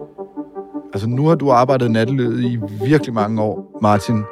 Altså 0.92 1.08
nu 1.08 1.26
har 1.26 1.34
du 1.34 1.50
arbejdet 1.50 1.90
nattelivet 1.90 2.40
i 2.40 2.58
virkelig 2.86 3.14
mange 3.14 3.42
år, 3.42 3.78
Martin. 3.82 4.22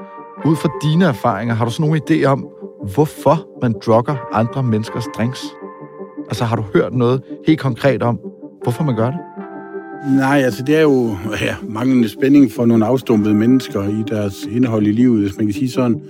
Ud 0.45 0.57
fra 0.57 0.69
dine 0.83 1.05
erfaringer, 1.05 1.55
har 1.55 1.65
du 1.65 1.71
så 1.71 1.83
nogle 1.83 2.01
idé 2.11 2.25
om, 2.25 2.47
hvorfor 2.95 3.49
man 3.63 3.75
drugger 3.87 4.29
andre 4.33 4.63
menneskers 4.63 5.07
drinks? 5.17 5.45
Altså 6.29 6.45
har 6.45 6.57
du 6.57 6.65
hørt 6.75 6.95
noget 6.95 7.23
helt 7.47 7.61
konkret 7.61 8.03
om, 8.03 8.19
hvorfor 8.63 8.85
man 8.85 8.97
gør 8.97 9.11
det? 9.11 9.19
Nej, 10.17 10.43
altså 10.45 10.63
det 10.67 10.77
er 10.77 10.83
jo 10.83 11.17
ja, 11.41 11.55
manglende 11.69 12.09
spænding 12.09 12.53
for 12.53 12.67
nogle 12.67 12.87
afstumpede 12.87 13.35
mennesker 13.35 13.83
i 13.83 14.03
deres 14.09 14.49
indhold 14.51 14.87
i 14.87 14.93
livet, 14.93 15.21
hvis 15.23 15.37
man 15.37 15.47
kan 15.47 15.55
sige 15.55 15.71
sådan. 15.71 16.03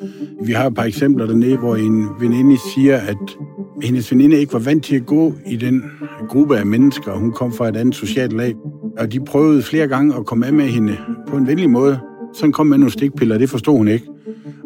Vi 0.44 0.52
har 0.52 0.66
et 0.66 0.74
par 0.74 0.84
eksempler 0.84 1.26
dernede, 1.26 1.56
hvor 1.56 1.76
en 1.76 2.08
veninde 2.20 2.56
siger, 2.74 2.96
at 2.96 3.38
hendes 3.82 4.12
veninde 4.12 4.36
ikke 4.36 4.52
var 4.52 4.58
vant 4.58 4.84
til 4.84 4.96
at 4.96 5.06
gå 5.06 5.32
i 5.46 5.56
den 5.56 5.84
gruppe 6.28 6.58
af 6.58 6.66
mennesker. 6.66 7.12
Hun 7.12 7.32
kom 7.32 7.52
fra 7.52 7.68
et 7.68 7.76
andet 7.76 7.94
socialt 7.94 8.32
lag, 8.32 8.54
og 8.98 9.12
de 9.12 9.20
prøvede 9.20 9.62
flere 9.62 9.88
gange 9.88 10.16
at 10.16 10.26
komme 10.26 10.46
af 10.46 10.52
med 10.52 10.64
hende 10.64 10.96
på 11.28 11.36
en 11.36 11.46
venlig 11.46 11.70
måde. 11.70 11.98
Så 12.34 12.50
kom 12.50 12.66
med 12.66 12.78
nogle 12.78 12.92
stikpiller, 12.92 13.38
det 13.38 13.50
forstod 13.50 13.76
hun 13.76 13.88
ikke. 13.88 14.06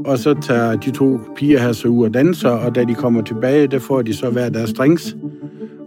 Og 0.06 0.18
så 0.18 0.34
tager 0.34 0.76
de 0.76 0.90
to 0.90 1.20
piger 1.36 1.58
her 1.58 1.72
så 1.72 1.88
ud 1.88 2.04
og 2.04 2.14
danser, 2.14 2.50
og 2.50 2.74
da 2.74 2.84
de 2.84 2.94
kommer 2.94 3.22
tilbage, 3.22 3.66
der 3.66 3.78
får 3.78 4.02
de 4.02 4.14
så 4.14 4.30
hver 4.30 4.48
deres 4.48 4.72
drinks. 4.72 5.16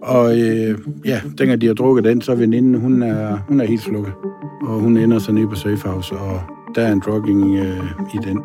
Og 0.02 0.40
øh, 0.40 0.78
ja, 1.06 1.22
dengang 1.38 1.62
de 1.62 1.68
har 1.68 1.74
drukket 1.74 2.04
den, 2.04 2.22
så 2.22 2.32
er 2.32 2.36
veninden, 2.36 2.82
hun 2.82 3.04
er, 3.04 3.38
hun 3.48 3.62
er 3.62 3.66
helt 3.66 3.82
slukket. 3.82 4.14
Og 4.62 4.80
hun 4.80 4.98
ender 4.98 5.20
så 5.20 5.32
nede 5.32 5.48
på 5.48 5.56
Safehouse, 5.56 6.16
og 6.16 6.42
der 6.76 6.82
er 6.82 6.92
en 6.92 7.02
drugging 7.06 7.56
øh, 7.56 7.84
i 8.14 8.18
den. 8.24 8.40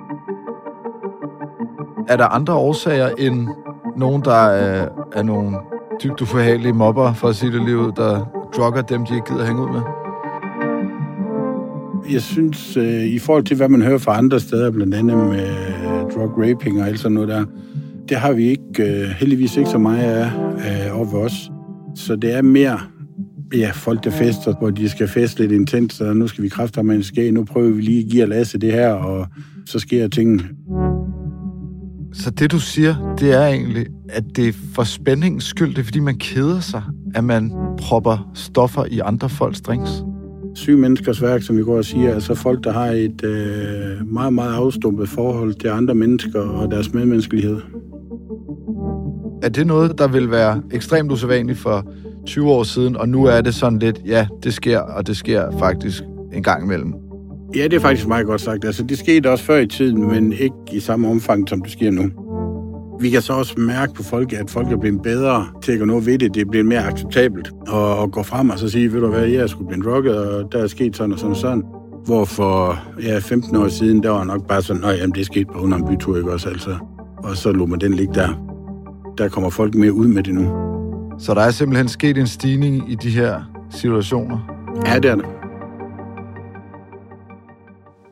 Er 2.09 2.16
der 2.16 2.26
andre 2.26 2.54
årsager 2.54 3.09
end 3.19 3.49
nogen, 3.97 4.23
der 4.25 4.47
er, 4.47 4.88
er 5.12 5.23
nogle 5.23 5.57
dybt 6.04 6.23
uforhagelige 6.23 6.73
mobber, 6.73 7.12
for 7.12 7.28
at 7.28 7.37
sige 7.37 7.52
det 7.52 7.64
lige 7.64 7.78
ud, 7.78 7.93
der 7.97 8.25
drugger 8.57 8.83
dem, 8.83 9.07
de 9.07 9.14
ikke 9.14 9.26
gider 9.33 9.47
hænge 9.47 9.62
ud 9.62 9.69
med? 9.69 10.03
Jeg 12.11 12.23
synes, 12.23 12.76
øh, 12.76 13.04
i 13.04 13.18
forhold 13.18 13.44
til, 13.44 13.56
hvad 13.56 13.68
man 13.68 13.82
hører 13.82 13.99
fra 13.99 14.18
andre 14.18 14.40
steder, 14.40 14.70
blandt 14.70 14.94
andet 14.94 15.16
med 15.16 15.49
øh, 15.49 16.12
drug 16.14 16.32
raping 16.38 16.80
og 16.80 16.88
alt 16.88 17.00
sådan 17.00 17.14
noget 17.14 17.28
der, 17.28 17.44
det 18.08 18.16
har 18.16 18.32
vi 18.32 18.44
ikke, 18.44 19.00
øh, 19.02 19.08
heldigvis 19.08 19.56
ikke 19.56 19.70
så 19.70 19.78
meget 19.78 20.02
af 20.02 20.30
øh, 20.56 21.00
over 21.00 21.14
os. 21.14 21.50
Så 21.96 22.16
det 22.16 22.34
er 22.34 22.42
mere 22.42 22.80
ja, 23.54 23.70
folk, 23.75 24.04
der 24.04 24.11
fester, 24.11 24.54
hvor 24.58 24.70
de 24.70 24.88
skal 24.88 25.08
feste 25.08 25.40
lidt 25.40 25.52
intenst, 25.52 26.00
og 26.00 26.16
nu 26.16 26.26
skal 26.26 26.44
vi 26.44 26.49
kræfte 26.49 26.82
med 26.82 26.96
en 26.96 27.02
skæg, 27.02 27.32
nu 27.32 27.44
prøver 27.44 27.70
vi 27.70 27.80
lige 27.80 28.04
at 28.04 28.11
give 28.11 28.23
og 28.23 28.28
lasse 28.28 28.58
det 28.58 28.73
her, 28.73 28.92
og 28.92 29.26
så 29.66 29.78
sker 29.78 30.08
tingene. 30.08 30.42
Så 32.12 32.30
det, 32.30 32.52
du 32.52 32.58
siger, 32.58 33.16
det 33.18 33.32
er 33.32 33.46
egentlig, 33.46 33.87
at 34.08 34.25
det 34.37 34.49
er 34.49 34.52
for 34.75 34.84
spændingens 34.84 35.44
skyld, 35.44 35.68
det 35.68 35.78
er 35.78 35.84
fordi, 35.84 36.00
man 36.00 36.18
keder 36.18 36.61
sig, 36.61 36.82
at 37.14 37.25
man 37.25 37.52
propper 37.78 38.30
stoffer 38.34 38.84
i 38.90 38.99
andre 38.99 39.28
folks 39.28 39.61
drinks? 39.61 39.90
Syge 40.54 40.76
menneskers 40.76 41.23
værk, 41.23 41.42
som 41.42 41.56
vi 41.56 41.62
går 41.62 41.76
og 41.76 41.84
siger, 41.84 42.14
altså 42.14 42.34
folk, 42.34 42.64
der 42.64 42.73
har 42.73 42.87
et 42.87 43.25
øh, 43.25 44.12
meget, 44.12 44.32
meget 44.32 44.54
afstumpet 44.54 45.08
forhold 45.08 45.54
til 45.54 45.68
andre 45.68 45.94
mennesker 45.94 46.40
og 46.40 46.70
deres 46.70 46.92
medmenneskelighed. 46.92 47.61
Er 49.42 49.49
det 49.49 49.66
noget, 49.66 49.99
der 49.99 50.08
vil 50.08 50.30
være 50.30 50.62
ekstremt 50.73 51.12
usædvanligt 51.12 51.58
for 51.58 51.92
20 52.26 52.50
år 52.50 52.62
siden, 52.62 52.96
og 52.96 53.08
nu 53.08 53.25
er 53.25 53.40
det 53.40 53.54
sådan 53.54 53.78
lidt, 53.78 54.00
ja, 54.06 54.26
det 54.42 54.54
sker, 54.54 54.78
og 54.78 55.06
det 55.06 55.16
sker 55.16 55.58
faktisk 55.58 56.02
en 56.32 56.42
gang 56.42 56.64
imellem? 56.64 56.94
Ja, 57.56 57.64
det 57.64 57.73
er 57.73 57.80
faktisk 57.80 58.08
meget 58.08 58.26
godt 58.26 58.40
sagt. 58.40 58.64
Altså, 58.64 58.82
det 58.82 58.99
skete 58.99 59.30
også 59.30 59.44
før 59.44 59.56
i 59.56 59.66
tiden, 59.66 60.08
men 60.08 60.32
ikke 60.32 60.54
i 60.73 60.80
samme 60.80 61.08
omfang, 61.08 61.49
som 61.49 61.62
det 61.62 61.73
sker 61.73 61.90
nu. 61.90 62.11
Vi 63.00 63.10
kan 63.10 63.22
så 63.22 63.32
også 63.32 63.54
mærke 63.58 63.94
på 63.94 64.02
folk, 64.02 64.32
at 64.32 64.50
folk 64.50 64.72
er 64.72 64.76
blevet 64.76 65.02
bedre 65.02 65.46
til 65.62 65.72
at 65.72 65.78
gøre 65.78 65.86
noget 65.86 66.06
ved 66.06 66.18
det. 66.18 66.34
Det 66.34 66.40
er 66.40 66.50
blevet 66.50 66.66
mere 66.66 66.84
acceptabelt 66.84 67.50
at, 67.66 68.02
at 68.02 68.12
gå 68.12 68.22
frem 68.22 68.50
og 68.50 68.58
så 68.58 68.68
sige, 68.68 68.92
ved 68.92 69.00
du 69.00 69.06
hvad, 69.06 69.26
jeg 69.26 69.42
er 69.42 69.46
sgu 69.46 69.64
blevet 69.64 69.84
drukket, 69.84 70.16
og 70.16 70.52
der 70.52 70.62
er 70.62 70.66
sket 70.66 70.96
sådan 70.96 71.12
og 71.12 71.18
sådan 71.18 71.30
og 71.30 71.36
sådan. 71.36 71.62
Hvor 72.04 72.24
for 72.24 72.78
ja, 73.02 73.18
15 73.18 73.56
år 73.56 73.68
siden, 73.68 74.02
der 74.02 74.10
var 74.10 74.24
nok 74.24 74.48
bare 74.48 74.62
sådan, 74.62 74.84
at 74.84 75.10
det 75.14 75.26
skete 75.26 75.46
på 75.52 75.58
under 75.58 75.78
en 75.78 75.84
bytur, 75.86 76.16
ikke 76.16 76.32
også? 76.32 76.48
Altså. 76.48 76.76
Og 77.18 77.36
så 77.36 77.52
lå 77.52 77.66
man 77.66 77.80
den 77.80 77.94
ligge 77.94 78.14
der. 78.14 78.28
Der 79.18 79.28
kommer 79.28 79.50
folk 79.50 79.74
mere 79.74 79.92
ud 79.92 80.06
med 80.06 80.22
det 80.22 80.34
nu. 80.34 80.64
Så 81.18 81.34
der 81.34 81.40
er 81.40 81.50
simpelthen 81.50 81.88
sket 81.88 82.18
en 82.18 82.26
stigning 82.26 82.92
i 82.92 82.94
de 82.94 83.10
her 83.10 83.42
situationer? 83.70 84.38
Ja, 84.86 84.98
det 84.98 85.10
er 85.10 85.14
det. 85.14 85.24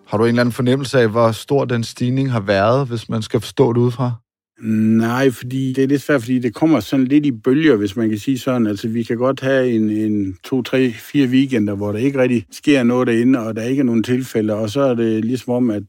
Har 0.06 0.18
du 0.18 0.24
en 0.24 0.28
eller 0.28 0.40
anden 0.40 0.52
fornemmelse 0.52 1.00
af, 1.00 1.08
hvor 1.08 1.32
stor 1.32 1.64
den 1.64 1.84
stigning 1.84 2.32
har 2.32 2.40
været, 2.40 2.88
hvis 2.88 3.08
man 3.08 3.22
skal 3.22 3.40
forstå 3.40 3.72
det 3.72 3.80
udefra? 3.80 4.12
Nej, 4.61 5.30
fordi 5.30 5.73
det 5.73 5.85
er 5.85 5.88
lidt 5.88 6.02
svært, 6.02 6.21
fordi 6.21 6.38
det 6.38 6.54
kommer 6.54 6.80
sådan 6.80 7.06
lidt 7.06 7.26
i 7.26 7.30
bølger, 7.30 7.76
hvis 7.76 7.97
man 7.97 8.09
kan 8.09 8.18
sige 8.18 8.38
sådan. 8.38 8.66
Altså, 8.66 8.88
vi 8.88 9.02
kan 9.02 9.16
godt 9.16 9.40
have 9.40 9.71
en, 9.71 9.90
en 9.90 10.37
to, 10.44 10.62
tre, 10.62 10.92
fire 10.92 11.28
weekender, 11.28 11.75
hvor 11.75 11.92
der 11.92 11.99
ikke 11.99 12.18
rigtig 12.18 12.47
sker 12.50 12.82
noget 12.82 13.06
derinde, 13.06 13.38
og 13.38 13.56
der 13.56 13.62
ikke 13.62 13.80
er 13.80 13.85
nogen 13.85 14.02
tilfælde, 14.02 14.54
og 14.54 14.71
så 14.71 14.80
er 14.80 14.94
det 14.94 15.25
ligesom 15.25 15.54
om, 15.54 15.71
at 15.71 15.82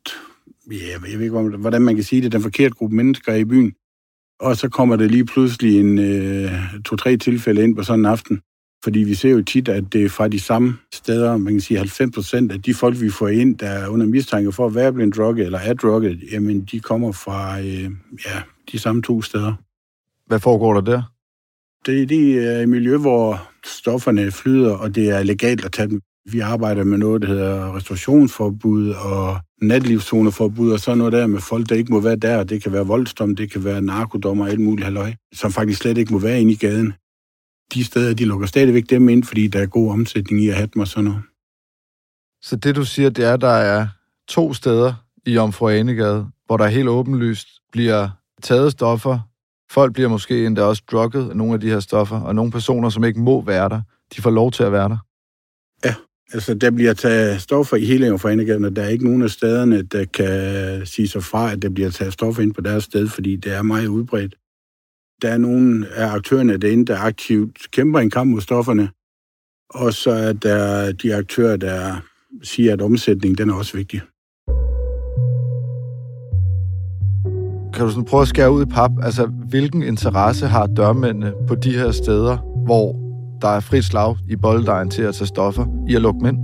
ja, 0.71 0.75
jeg 1.11 1.19
ved 1.19 1.25
ikke, 1.25 1.57
hvordan 1.57 1.81
man 1.81 1.95
kan 1.95 2.03
sige 2.03 2.21
det, 2.21 2.31
den 2.31 2.41
forkerte 2.41 2.75
gruppe 2.75 2.95
mennesker 2.95 3.33
i 3.33 3.45
byen. 3.45 3.73
Og 4.39 4.57
så 4.57 4.69
kommer 4.69 4.95
der 4.95 5.05
lige 5.05 5.25
pludselig 5.25 5.79
en 5.79 5.99
øh, 5.99 6.51
to-tre 6.85 7.17
tilfælde 7.17 7.63
ind 7.63 7.75
på 7.75 7.83
sådan 7.83 7.99
en 7.99 8.05
aften. 8.05 8.41
Fordi 8.83 8.99
vi 8.99 9.13
ser 9.13 9.29
jo 9.29 9.43
tit, 9.43 9.69
at 9.69 9.83
det 9.93 10.05
er 10.05 10.09
fra 10.09 10.27
de 10.27 10.39
samme 10.39 10.77
steder, 10.93 11.37
man 11.37 11.53
kan 11.53 11.61
sige 11.61 11.77
90 11.77 12.11
procent 12.15 12.51
af 12.51 12.61
de 12.61 12.73
folk, 12.73 13.01
vi 13.01 13.09
får 13.09 13.27
ind, 13.27 13.57
der 13.57 13.67
er 13.67 13.87
under 13.87 14.05
mistanke 14.05 14.51
for 14.51 14.65
at 14.65 14.75
være 14.75 14.93
blevet 14.93 15.15
drukket 15.15 15.45
eller 15.45 15.59
er 15.59 15.73
drukket, 15.73 16.19
jamen 16.31 16.65
de 16.65 16.79
kommer 16.79 17.11
fra 17.11 17.59
øh, 17.59 17.91
ja, 18.25 18.41
de 18.71 18.79
samme 18.79 19.01
to 19.01 19.21
steder. 19.21 19.53
Hvad 20.27 20.39
foregår 20.39 20.73
der 20.73 20.81
der? 20.81 21.01
Det, 21.85 22.09
det 22.09 22.47
er 22.47 22.61
et 22.61 22.69
miljø, 22.69 22.97
hvor 22.97 23.49
stofferne 23.65 24.31
flyder, 24.31 24.75
og 24.75 24.95
det 24.95 25.09
er 25.09 25.23
legalt 25.23 25.65
at 25.65 25.71
tage 25.71 25.89
dem. 25.89 26.01
Vi 26.31 26.39
arbejder 26.39 26.83
med 26.83 26.97
noget, 26.97 27.21
der 27.21 27.27
hedder 27.27 27.75
restaurationsforbud 27.75 28.89
og 28.89 29.39
natlivszoneforbud 29.61 30.71
og 30.71 30.79
sådan 30.79 30.97
noget 30.97 31.13
der 31.13 31.27
med 31.27 31.41
folk, 31.41 31.69
der 31.69 31.75
ikke 31.75 31.93
må 31.93 31.99
være 31.99 32.15
der. 32.15 32.43
Det 32.43 32.63
kan 32.63 32.71
være 32.71 32.87
voldsdom, 32.87 33.35
det 33.35 33.51
kan 33.51 33.63
være 33.63 33.81
narkodommer 33.81 34.45
og 34.45 34.51
alt 34.51 34.59
muligt 34.59 34.83
halløj, 34.83 35.13
som 35.33 35.51
faktisk 35.51 35.81
slet 35.81 35.97
ikke 35.97 36.13
må 36.13 36.19
være 36.19 36.41
inde 36.41 36.51
i 36.51 36.55
gaden. 36.55 36.93
De 37.73 37.83
steder, 37.83 38.13
de 38.13 38.25
lukker 38.25 38.47
stadigvæk 38.47 38.89
dem 38.89 39.09
ind, 39.09 39.23
fordi 39.23 39.47
der 39.47 39.61
er 39.61 39.65
god 39.65 39.91
omsætning 39.91 40.43
i 40.43 40.49
at 40.49 40.55
have 40.55 40.69
dem 40.73 40.79
og 40.79 40.87
sådan 40.87 41.03
noget. 41.03 41.21
Så 42.41 42.55
det, 42.55 42.75
du 42.75 42.85
siger, 42.85 43.09
det 43.09 43.25
er, 43.25 43.33
at 43.33 43.41
der 43.41 43.47
er 43.47 43.87
to 44.27 44.53
steder 44.53 44.93
i 45.25 45.33
Jomfru 45.33 45.69
Anegade, 45.69 46.27
hvor 46.45 46.57
der 46.57 46.67
helt 46.67 46.87
åbenlyst 46.87 47.47
bliver 47.71 48.09
taget 48.43 48.71
stoffer. 48.71 49.19
Folk 49.71 49.93
bliver 49.93 50.09
måske 50.09 50.45
endda 50.45 50.61
også 50.61 50.83
drukket 50.91 51.29
af 51.29 51.35
nogle 51.37 51.53
af 51.53 51.59
de 51.59 51.69
her 51.69 51.79
stoffer, 51.79 52.19
og 52.19 52.35
nogle 52.35 52.51
personer, 52.51 52.89
som 52.89 53.03
ikke 53.03 53.19
må 53.19 53.41
være 53.41 53.69
der, 53.69 53.81
de 54.15 54.21
får 54.21 54.29
lov 54.29 54.51
til 54.51 54.63
at 54.63 54.71
være 54.71 54.89
der. 54.89 54.97
Ja, 55.85 55.95
altså 56.33 56.53
der 56.53 56.71
bliver 56.71 56.93
taget 56.93 57.41
stoffer 57.41 57.77
i 57.77 57.85
hele 57.85 58.07
Jomfru 58.07 58.29
og 58.65 58.75
der 58.75 58.83
er 58.83 58.89
ikke 58.89 59.05
nogen 59.05 59.21
af 59.21 59.29
stederne, 59.29 59.81
der 59.81 60.05
kan 60.05 60.85
sige 60.85 61.07
sig 61.07 61.23
fra, 61.23 61.51
at 61.51 61.61
der 61.61 61.69
bliver 61.69 61.89
taget 61.89 62.13
stoffer 62.13 62.41
ind 62.41 62.53
på 62.53 62.61
deres 62.61 62.83
sted, 62.83 63.07
fordi 63.07 63.35
det 63.35 63.53
er 63.53 63.61
meget 63.61 63.87
udbredt. 63.87 64.35
Der 65.21 65.29
er 65.29 65.37
nogle 65.37 65.87
af 65.89 66.07
aktørerne 66.07 66.57
derinde, 66.57 66.85
der 66.85 66.99
aktivt 66.99 67.71
kæmper 67.71 67.99
en 67.99 68.09
kamp 68.09 68.31
mod 68.31 68.41
stofferne, 68.41 68.89
og 69.69 69.93
så 69.93 70.11
er 70.11 70.33
der 70.33 70.91
de 70.91 71.15
aktører, 71.15 71.57
der 71.57 72.01
siger, 72.43 72.73
at 72.73 72.81
omsætning 72.81 73.37
den 73.37 73.49
er 73.49 73.53
også 73.53 73.77
vigtig. 73.77 74.01
Kan 77.73 77.85
du 77.85 77.89
sådan 77.89 78.05
prøve 78.05 78.21
at 78.21 78.27
skære 78.27 78.51
ud 78.51 78.61
i 78.61 78.65
pap? 78.65 78.91
Altså, 79.03 79.25
hvilken 79.25 79.83
interesse 79.83 80.47
har 80.47 80.67
dørmændene 80.67 81.33
på 81.47 81.55
de 81.55 81.71
her 81.71 81.91
steder, 81.91 82.37
hvor 82.65 82.95
der 83.41 83.47
er 83.47 83.59
frit 83.59 83.85
slag 83.85 84.15
i 84.29 84.35
bolddejen 84.35 84.89
til 84.89 85.01
at 85.01 85.15
tage 85.15 85.27
stoffer, 85.27 85.65
i 85.89 85.95
at 85.95 86.01
lukke 86.01 86.19
mænd? 86.23 86.37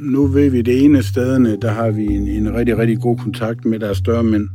Nu 0.00 0.26
ved 0.26 0.50
vi, 0.50 0.62
det 0.62 0.84
ene 0.84 0.98
af 0.98 1.04
stederne, 1.04 1.56
der 1.62 1.70
har 1.70 1.90
vi 1.90 2.06
en, 2.06 2.28
en 2.28 2.54
rigtig, 2.54 2.78
rigtig 2.78 3.00
god 3.00 3.16
kontakt 3.16 3.64
med 3.64 3.78
deres 3.78 4.00
dørmænd. 4.00 4.48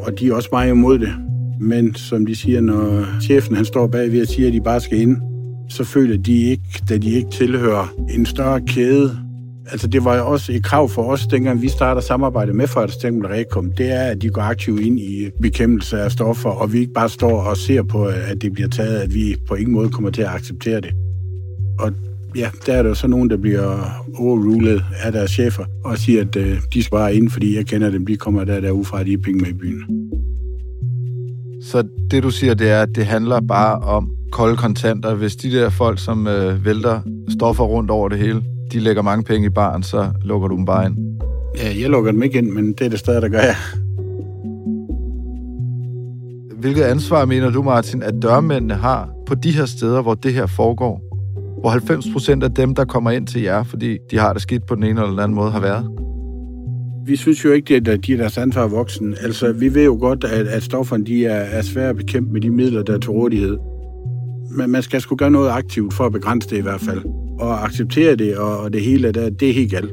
Og 0.00 0.12
de 0.20 0.28
er 0.28 0.34
også 0.34 0.48
meget 0.52 0.70
imod 0.70 0.98
det. 0.98 1.12
Men 1.60 1.94
som 1.94 2.26
de 2.26 2.34
siger, 2.34 2.60
når 2.60 3.04
chefen 3.22 3.56
han 3.56 3.64
står 3.64 3.86
bagved 3.86 4.22
og 4.22 4.28
siger, 4.28 4.48
at 4.48 4.54
de 4.54 4.60
bare 4.60 4.80
skal 4.80 5.00
ind, 5.00 5.16
så 5.68 5.84
føler 5.84 6.16
de 6.16 6.32
ikke, 6.32 6.82
da 6.88 6.98
de 6.98 7.10
ikke 7.10 7.30
tilhører 7.30 7.94
en 8.10 8.26
større 8.26 8.60
kæde, 8.60 9.10
Altså, 9.70 9.86
det 9.86 10.04
var 10.04 10.16
jo 10.16 10.26
også 10.26 10.52
et 10.52 10.64
krav 10.64 10.88
for 10.88 11.02
os, 11.02 11.26
dengang 11.26 11.62
vi 11.62 11.68
starter 11.68 12.00
samarbejde 12.00 12.52
med 12.52 12.66
Folketinget 12.66 13.30
Rekom, 13.30 13.72
det 13.72 13.92
er, 13.92 14.02
at 14.02 14.22
de 14.22 14.28
går 14.28 14.42
aktivt 14.42 14.80
ind 14.80 15.00
i 15.00 15.30
bekæmpelse 15.42 16.00
af 16.00 16.12
stoffer, 16.12 16.50
og 16.50 16.72
vi 16.72 16.78
ikke 16.78 16.92
bare 16.92 17.08
står 17.08 17.40
og 17.40 17.56
ser 17.56 17.82
på, 17.82 18.04
at 18.04 18.42
det 18.42 18.52
bliver 18.52 18.68
taget, 18.68 18.98
at 18.98 19.14
vi 19.14 19.36
på 19.48 19.54
ingen 19.54 19.74
måde 19.74 19.88
kommer 19.88 20.10
til 20.10 20.22
at 20.22 20.28
acceptere 20.28 20.80
det. 20.80 20.90
Og 21.78 21.92
ja, 22.36 22.50
der 22.66 22.72
er 22.72 22.82
der 22.82 22.94
så 22.94 23.06
nogen, 23.06 23.30
der 23.30 23.36
bliver 23.36 23.80
overrulet 24.18 24.84
af 25.02 25.12
deres 25.12 25.30
chefer, 25.30 25.64
og 25.84 25.98
siger, 25.98 26.20
at 26.20 26.36
øh, 26.36 26.58
de 26.74 26.82
sparer 26.82 27.08
ind, 27.08 27.30
fordi 27.30 27.56
jeg 27.56 27.66
kender 27.66 27.90
dem, 27.90 28.06
de 28.06 28.16
kommer 28.16 28.44
der 28.44 28.60
derudfra, 28.60 29.04
de 29.04 29.12
er 29.12 29.18
penge 29.18 29.40
med 29.40 29.48
i 29.48 29.52
byen. 29.52 30.10
Så 31.62 31.88
det, 32.10 32.22
du 32.22 32.30
siger, 32.30 32.54
det 32.54 32.70
er, 32.70 32.82
at 32.82 32.88
det 32.94 33.06
handler 33.06 33.40
bare 33.40 33.78
om 33.78 34.10
kolde 34.32 34.56
kontanter. 34.56 35.14
Hvis 35.14 35.36
de 35.36 35.50
der 35.50 35.70
folk, 35.70 35.98
som 35.98 36.26
øh, 36.26 36.64
vælter 36.64 37.00
stoffer 37.28 37.64
rundt 37.64 37.90
over 37.90 38.08
det 38.08 38.18
hele, 38.18 38.42
de 38.72 38.80
lægger 38.80 39.02
mange 39.02 39.24
penge 39.24 39.46
i 39.46 39.50
baren, 39.50 39.82
så 39.82 40.10
lukker 40.24 40.48
du 40.48 40.56
dem 40.56 40.64
bare 40.64 40.86
ind. 40.86 40.96
Ja, 41.56 41.80
jeg 41.80 41.90
lukker 41.90 42.12
dem 42.12 42.22
ikke 42.22 42.38
ind, 42.38 42.50
men 42.50 42.72
det 42.72 42.80
er 42.80 42.88
det 42.88 42.98
stadig, 42.98 43.22
der 43.22 43.28
gør 43.28 43.38
jeg. 43.38 43.56
Hvilket 46.60 46.82
ansvar 46.82 47.24
mener 47.24 47.50
du, 47.50 47.62
Martin, 47.62 48.02
at 48.02 48.14
dørmændene 48.22 48.74
har 48.74 49.10
på 49.26 49.34
de 49.34 49.50
her 49.50 49.66
steder, 49.66 50.02
hvor 50.02 50.14
det 50.14 50.34
her 50.34 50.46
foregår? 50.46 51.02
Hvor 51.60 51.70
90 51.70 52.06
procent 52.12 52.42
af 52.42 52.54
dem, 52.54 52.74
der 52.74 52.84
kommer 52.84 53.10
ind 53.10 53.26
til 53.26 53.42
jer, 53.42 53.62
fordi 53.62 53.98
de 54.10 54.18
har 54.18 54.32
det 54.32 54.42
skidt 54.42 54.66
på 54.66 54.74
den 54.74 54.82
ene 54.82 55.00
eller 55.00 55.10
den 55.10 55.18
anden 55.18 55.34
måde, 55.34 55.50
har 55.50 55.60
været? 55.60 55.90
Vi 57.06 57.16
synes 57.16 57.44
jo 57.44 57.52
ikke, 57.52 57.74
at 57.74 58.06
de 58.06 58.12
er 58.12 58.16
deres 58.16 58.38
ansvar 58.38 58.66
voksen. 58.66 59.14
Altså, 59.22 59.52
vi 59.52 59.74
ved 59.74 59.84
jo 59.84 59.96
godt, 60.00 60.24
at, 60.24 60.46
at 60.46 60.62
stofferne 60.62 61.06
de 61.06 61.26
er, 61.26 61.34
er 61.34 61.62
svære 61.62 61.88
at 61.88 61.96
bekæmpe 61.96 62.32
med 62.32 62.40
de 62.40 62.50
midler, 62.50 62.82
der 62.82 62.94
er 62.94 62.98
til 62.98 63.10
rådighed. 63.10 63.56
Men 64.50 64.70
man 64.70 64.82
skal 64.82 65.00
sgu 65.00 65.16
gøre 65.16 65.30
noget 65.30 65.50
aktivt 65.50 65.94
for 65.94 66.06
at 66.06 66.12
begrænse 66.12 66.50
det 66.50 66.56
i 66.56 66.60
hvert 66.60 66.80
fald 66.80 67.27
og 67.38 67.64
acceptere 67.64 68.16
det, 68.16 68.36
og 68.36 68.72
det 68.72 68.82
hele, 68.82 69.12
der, 69.12 69.30
det 69.30 69.48
er 69.48 69.52
helt 69.52 69.70
galt. 69.70 69.92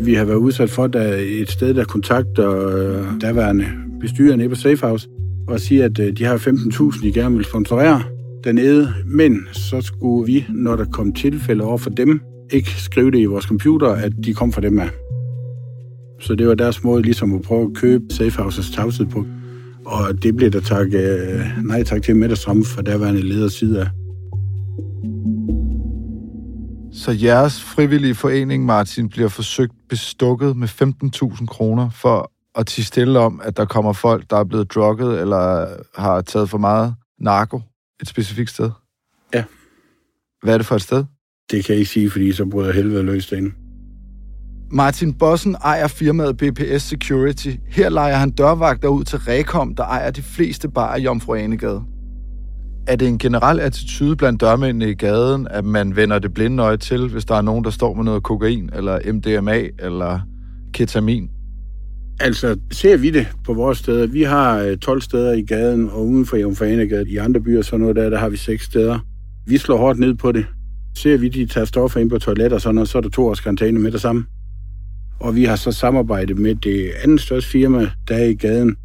Vi 0.00 0.14
har 0.14 0.24
været 0.24 0.36
udsat 0.36 0.70
for 0.70 0.86
der 0.86 1.14
et 1.18 1.50
sted, 1.50 1.74
der 1.74 1.84
kontakter 1.84 2.66
øh, 2.66 3.06
daværende 3.20 3.66
bestyrerne 4.00 4.48
på 4.48 4.54
Safehouse, 4.54 5.08
og 5.48 5.60
siger, 5.60 5.84
at 5.84 5.98
øh, 5.98 6.12
de 6.12 6.24
har 6.24 6.36
15.000, 6.36 7.02
de 7.02 7.12
gerne 7.12 7.36
vil 7.36 7.44
sponsorere 7.44 8.02
dernede, 8.44 8.94
men 9.06 9.48
så 9.52 9.80
skulle 9.80 10.32
vi, 10.32 10.46
når 10.48 10.76
der 10.76 10.84
kom 10.84 11.12
tilfælde 11.12 11.64
over 11.64 11.78
for 11.78 11.90
dem, 11.90 12.20
ikke 12.52 12.70
skrive 12.70 13.10
det 13.10 13.18
i 13.18 13.24
vores 13.24 13.44
computer, 13.44 13.88
at 13.88 14.12
de 14.24 14.34
kom 14.34 14.52
fra 14.52 14.60
dem 14.60 14.78
af. 14.78 14.88
Så 16.20 16.34
det 16.34 16.48
var 16.48 16.54
deres 16.54 16.84
måde 16.84 17.02
ligesom 17.02 17.34
at 17.34 17.42
prøve 17.42 17.62
at 17.62 17.76
købe 17.76 18.04
Safehouses 18.10 18.70
tavshed 18.70 19.06
på. 19.06 19.24
Og 19.86 20.22
det 20.22 20.36
blev 20.36 20.50
der 20.50 20.60
tak, 20.60 20.86
øh, 20.86 21.64
nej 21.64 21.84
tak 21.84 22.02
til 22.02 22.16
med 22.16 22.28
det 22.28 22.38
samme 22.38 22.64
fra 22.64 22.82
daværende 22.82 23.22
leders 23.22 23.52
side 23.52 23.80
af. 23.80 23.86
Så 27.08 27.16
jeres 27.22 27.62
frivillige 27.62 28.14
forening, 28.14 28.64
Martin, 28.64 29.08
bliver 29.08 29.28
forsøgt 29.28 29.72
bestukket 29.88 30.56
med 30.56 30.68
15.000 30.68 31.46
kroner 31.46 31.90
for 31.90 32.32
at 32.54 32.66
tige 32.66 32.84
stille 32.84 33.18
om, 33.18 33.40
at 33.44 33.56
der 33.56 33.64
kommer 33.64 33.92
folk, 33.92 34.30
der 34.30 34.36
er 34.36 34.44
blevet 34.44 34.74
drukket 34.74 35.20
eller 35.20 35.66
har 35.96 36.20
taget 36.20 36.50
for 36.50 36.58
meget 36.58 36.94
narko 37.20 37.60
et 38.00 38.08
specifikt 38.08 38.50
sted? 38.50 38.70
Ja. 39.34 39.44
Hvad 40.42 40.54
er 40.54 40.58
det 40.58 40.66
for 40.66 40.74
et 40.74 40.82
sted? 40.82 41.04
Det 41.50 41.64
kan 41.64 41.72
jeg 41.72 41.78
ikke 41.78 41.90
sige, 41.90 42.10
fordi 42.10 42.32
så 42.32 42.44
bryder 42.44 42.72
helvede 42.72 43.02
løs 43.02 43.26
derinde. 43.26 43.52
Martin 44.70 45.14
Bossen 45.14 45.54
ejer 45.54 45.86
firmaet 45.86 46.36
BPS 46.36 46.82
Security. 46.82 47.50
Her 47.68 47.88
leger 47.88 48.16
han 48.16 48.30
dørvagter 48.30 48.88
ud 48.88 49.04
til 49.04 49.18
Rekom, 49.18 49.74
der 49.74 49.84
ejer 49.84 50.10
de 50.10 50.22
fleste 50.22 50.68
barer 50.68 50.96
i 50.96 51.02
Jomfru 51.02 51.34
Anegade. 51.34 51.84
Er 52.88 52.96
det 52.96 53.08
en 53.08 53.18
generel 53.18 53.60
attitude 53.60 54.16
blandt 54.16 54.40
dørmændene 54.40 54.90
i 54.90 54.94
gaden, 54.94 55.48
at 55.50 55.64
man 55.64 55.96
vender 55.96 56.18
det 56.18 56.34
blinde 56.34 56.62
øje 56.62 56.76
til, 56.76 57.08
hvis 57.08 57.24
der 57.24 57.34
er 57.34 57.42
nogen, 57.42 57.64
der 57.64 57.70
står 57.70 57.94
med 57.94 58.04
noget 58.04 58.22
kokain, 58.22 58.70
eller 58.72 59.12
MDMA, 59.12 59.62
eller 59.78 60.20
ketamin? 60.72 61.30
Altså, 62.20 62.56
ser 62.72 62.96
vi 62.96 63.10
det 63.10 63.26
på 63.44 63.54
vores 63.54 63.78
steder? 63.78 64.06
Vi 64.06 64.22
har 64.22 64.58
øh, 64.58 64.76
12 64.76 65.00
steder 65.00 65.32
i 65.32 65.42
gaden, 65.42 65.90
og 65.90 66.06
uden 66.06 66.26
for 66.26 66.36
Jomfranegade 66.36 67.10
i 67.10 67.16
andre 67.16 67.40
byer, 67.40 67.62
så 67.62 67.76
noget 67.76 67.96
der, 67.96 68.10
der 68.10 68.18
har 68.18 68.28
vi 68.28 68.36
6 68.36 68.64
steder. 68.64 68.98
Vi 69.46 69.58
slår 69.58 69.76
hårdt 69.76 69.98
ned 69.98 70.14
på 70.14 70.32
det. 70.32 70.46
Ser 70.96 71.16
vi, 71.16 71.28
de 71.28 71.46
tager 71.46 71.64
stoffer 71.64 72.00
ind 72.00 72.10
på 72.10 72.18
toiletter 72.18 72.54
og 72.56 72.60
sådan 72.60 72.74
noget, 72.74 72.88
så 72.88 72.98
er 72.98 73.02
der 73.02 73.08
to 73.08 73.26
års 73.26 73.40
karantæne 73.40 73.80
med 73.80 73.92
det 73.92 74.00
samme. 74.00 74.24
Og 75.20 75.36
vi 75.36 75.44
har 75.44 75.56
så 75.56 75.72
samarbejdet 75.72 76.38
med 76.38 76.54
det 76.54 76.90
andet 77.04 77.20
største 77.20 77.50
firma, 77.50 77.90
der 78.08 78.16
er 78.16 78.24
i 78.24 78.34
gaden, 78.34 78.76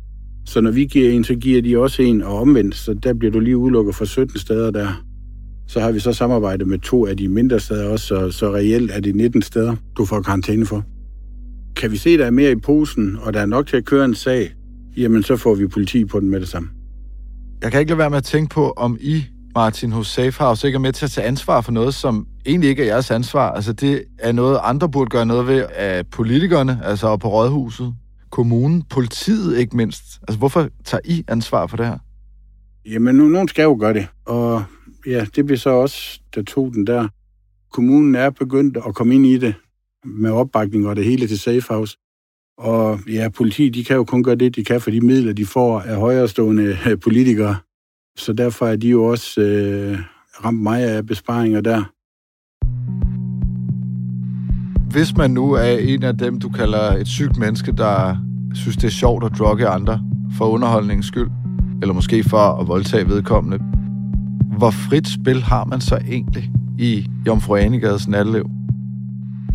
så 0.46 0.62
når 0.62 0.72
vi 0.72 0.86
giver 0.86 1.12
en, 1.12 1.24
så 1.24 1.36
giver 1.36 1.62
de 1.62 1.78
også 1.78 2.02
en, 2.02 2.22
og 2.22 2.40
omvendt, 2.40 2.76
så 2.76 2.94
der 2.94 3.14
bliver 3.14 3.32
du 3.32 3.40
lige 3.40 3.58
udelukket 3.58 3.96
fra 3.96 4.06
17 4.06 4.40
steder 4.40 4.72
der. 4.72 5.04
Så 5.68 5.80
har 5.80 5.92
vi 5.92 6.00
så 6.00 6.14
samarbejdet 6.14 6.68
med 6.68 6.80
to 6.80 7.06
af 7.06 7.18
de 7.18 7.28
mindre 7.28 7.60
steder 7.60 7.90
også, 7.90 8.08
så, 8.08 8.32
så 8.32 8.54
reelt 8.54 8.92
er 8.92 9.00
det 9.00 9.16
19 9.16 9.42
steder, 9.42 9.76
du 9.98 10.06
får 10.06 10.22
karantæne 10.22 10.66
for. 10.66 10.84
Kan 11.76 11.92
vi 11.92 11.98
se, 11.98 12.10
at 12.10 12.20
der 12.20 12.26
er 12.26 12.32
mere 12.32 12.52
i 12.52 12.56
posen, 12.56 13.18
og 13.22 13.34
der 13.34 13.40
er 13.40 13.46
nok 13.46 13.68
til 13.68 13.78
at 13.78 13.86
køre 13.86 14.06
en 14.06 14.16
sag, 14.16 14.54
jamen 14.98 15.24
så 15.24 15.38
får 15.38 15.56
vi 15.56 15.68
politi 15.68 16.06
på 16.06 16.20
den 16.20 16.30
med 16.30 16.40
det 16.40 16.48
samme. 16.48 16.70
Jeg 17.62 17.72
kan 17.72 17.80
ikke 17.80 17.90
lade 17.90 17.98
være 17.98 18.10
med 18.10 18.18
at 18.18 18.24
tænke 18.24 18.54
på, 18.54 18.74
om 18.78 18.98
I 19.02 19.24
Martin, 19.56 19.92
hos 19.92 20.08
Safehouse 20.08 20.68
ikke 20.68 20.76
er 20.76 20.80
med 20.80 20.94
til 20.94 21.06
at 21.06 21.12
tage 21.12 21.28
ansvar 21.28 21.62
for 21.62 21.72
noget, 21.72 21.94
som 21.94 22.28
egentlig 22.46 22.70
ikke 22.70 22.84
er 22.84 22.88
jeres 22.88 23.12
ansvar. 23.12 23.52
Altså 23.52 23.74
det 23.74 24.04
er 24.20 24.32
noget, 24.32 24.60
andre 24.64 24.90
burde 24.90 25.10
gøre 25.10 25.26
noget 25.26 25.48
ved 25.48 25.66
af 25.76 26.08
politikerne, 26.08 26.80
altså 26.84 27.18
på 27.18 27.30
rådhuset, 27.30 27.94
kommunen, 28.34 28.84
politiet 28.90 29.58
ikke 29.58 29.78
mindst. 29.78 30.04
Altså 30.28 30.38
hvorfor 30.38 30.70
tager 30.84 31.02
I 31.06 31.24
ansvar 31.28 31.68
for 31.68 31.78
det 31.78 31.86
her? 31.86 31.98
Jamen, 32.86 33.16
nu, 33.16 33.28
nogen 33.28 33.48
skal 33.48 33.64
jo 33.64 33.78
gøre 33.80 33.94
det. 33.94 34.08
Og 34.26 34.64
ja, 35.08 35.26
det 35.36 35.46
bliver 35.46 35.58
så 35.58 35.70
også, 35.70 36.20
der 36.36 36.44
tog 36.44 36.74
den 36.74 36.88
der. 36.88 37.08
Kommunen 37.72 38.16
er 38.16 38.30
begyndt 38.30 38.78
at 38.88 38.96
komme 38.96 39.16
ind 39.16 39.26
i 39.26 39.38
det 39.38 39.56
med 40.06 40.32
opbakning 40.32 40.88
og 40.88 40.96
det 40.96 41.06
hele 41.06 41.28
til 41.28 41.40
Safehouse. 41.40 41.98
Og 42.58 43.00
ja, 43.08 43.30
politiet, 43.30 43.74
de 43.74 43.84
kan 43.84 43.96
jo 43.96 44.04
kun 44.04 44.24
gøre 44.24 44.36
det, 44.36 44.56
de 44.56 44.64
kan 44.64 44.82
for 44.82 44.92
de 44.92 45.02
midler, 45.02 45.34
de 45.34 45.46
får 45.46 45.80
af 45.80 45.96
højrestående 45.96 46.78
øh, 46.88 47.00
politikere. 47.00 47.56
Så 48.18 48.34
derfor 48.34 48.68
er 48.68 48.76
de 48.76 48.88
jo 48.88 49.04
også 49.04 49.42
øh, 49.42 50.00
ramt 50.46 50.62
meget 50.62 50.88
af 50.88 51.06
besparinger 51.06 51.62
der. 51.62 51.93
Hvis 54.94 55.18
man 55.18 55.32
nu 55.32 55.52
er 55.52 55.78
en 55.78 56.04
af 56.04 56.18
dem, 56.18 56.40
du 56.40 56.50
kalder 56.50 56.92
et 56.92 57.08
sygt 57.08 57.38
menneske, 57.38 57.72
der 57.72 58.18
synes, 58.54 58.78
det 58.78 58.84
er 58.84 58.92
sjovt 58.92 59.24
at 59.24 59.32
drugge 59.40 59.68
andre 59.68 60.02
for 60.38 60.46
underholdningens 60.46 61.06
skyld, 61.06 61.30
eller 61.82 61.94
måske 61.94 62.24
for 62.24 62.38
at 62.38 62.68
voldtage 62.68 63.08
vedkommende, 63.08 63.60
hvor 64.58 64.70
frit 64.70 65.08
spil 65.08 65.44
har 65.44 65.66
man 65.66 65.82
så 65.82 65.98
egentlig 66.08 66.52
i 66.80 67.08
Jomfru 67.28 67.56
Anegades 67.56 68.08
natteliv? 68.08 68.50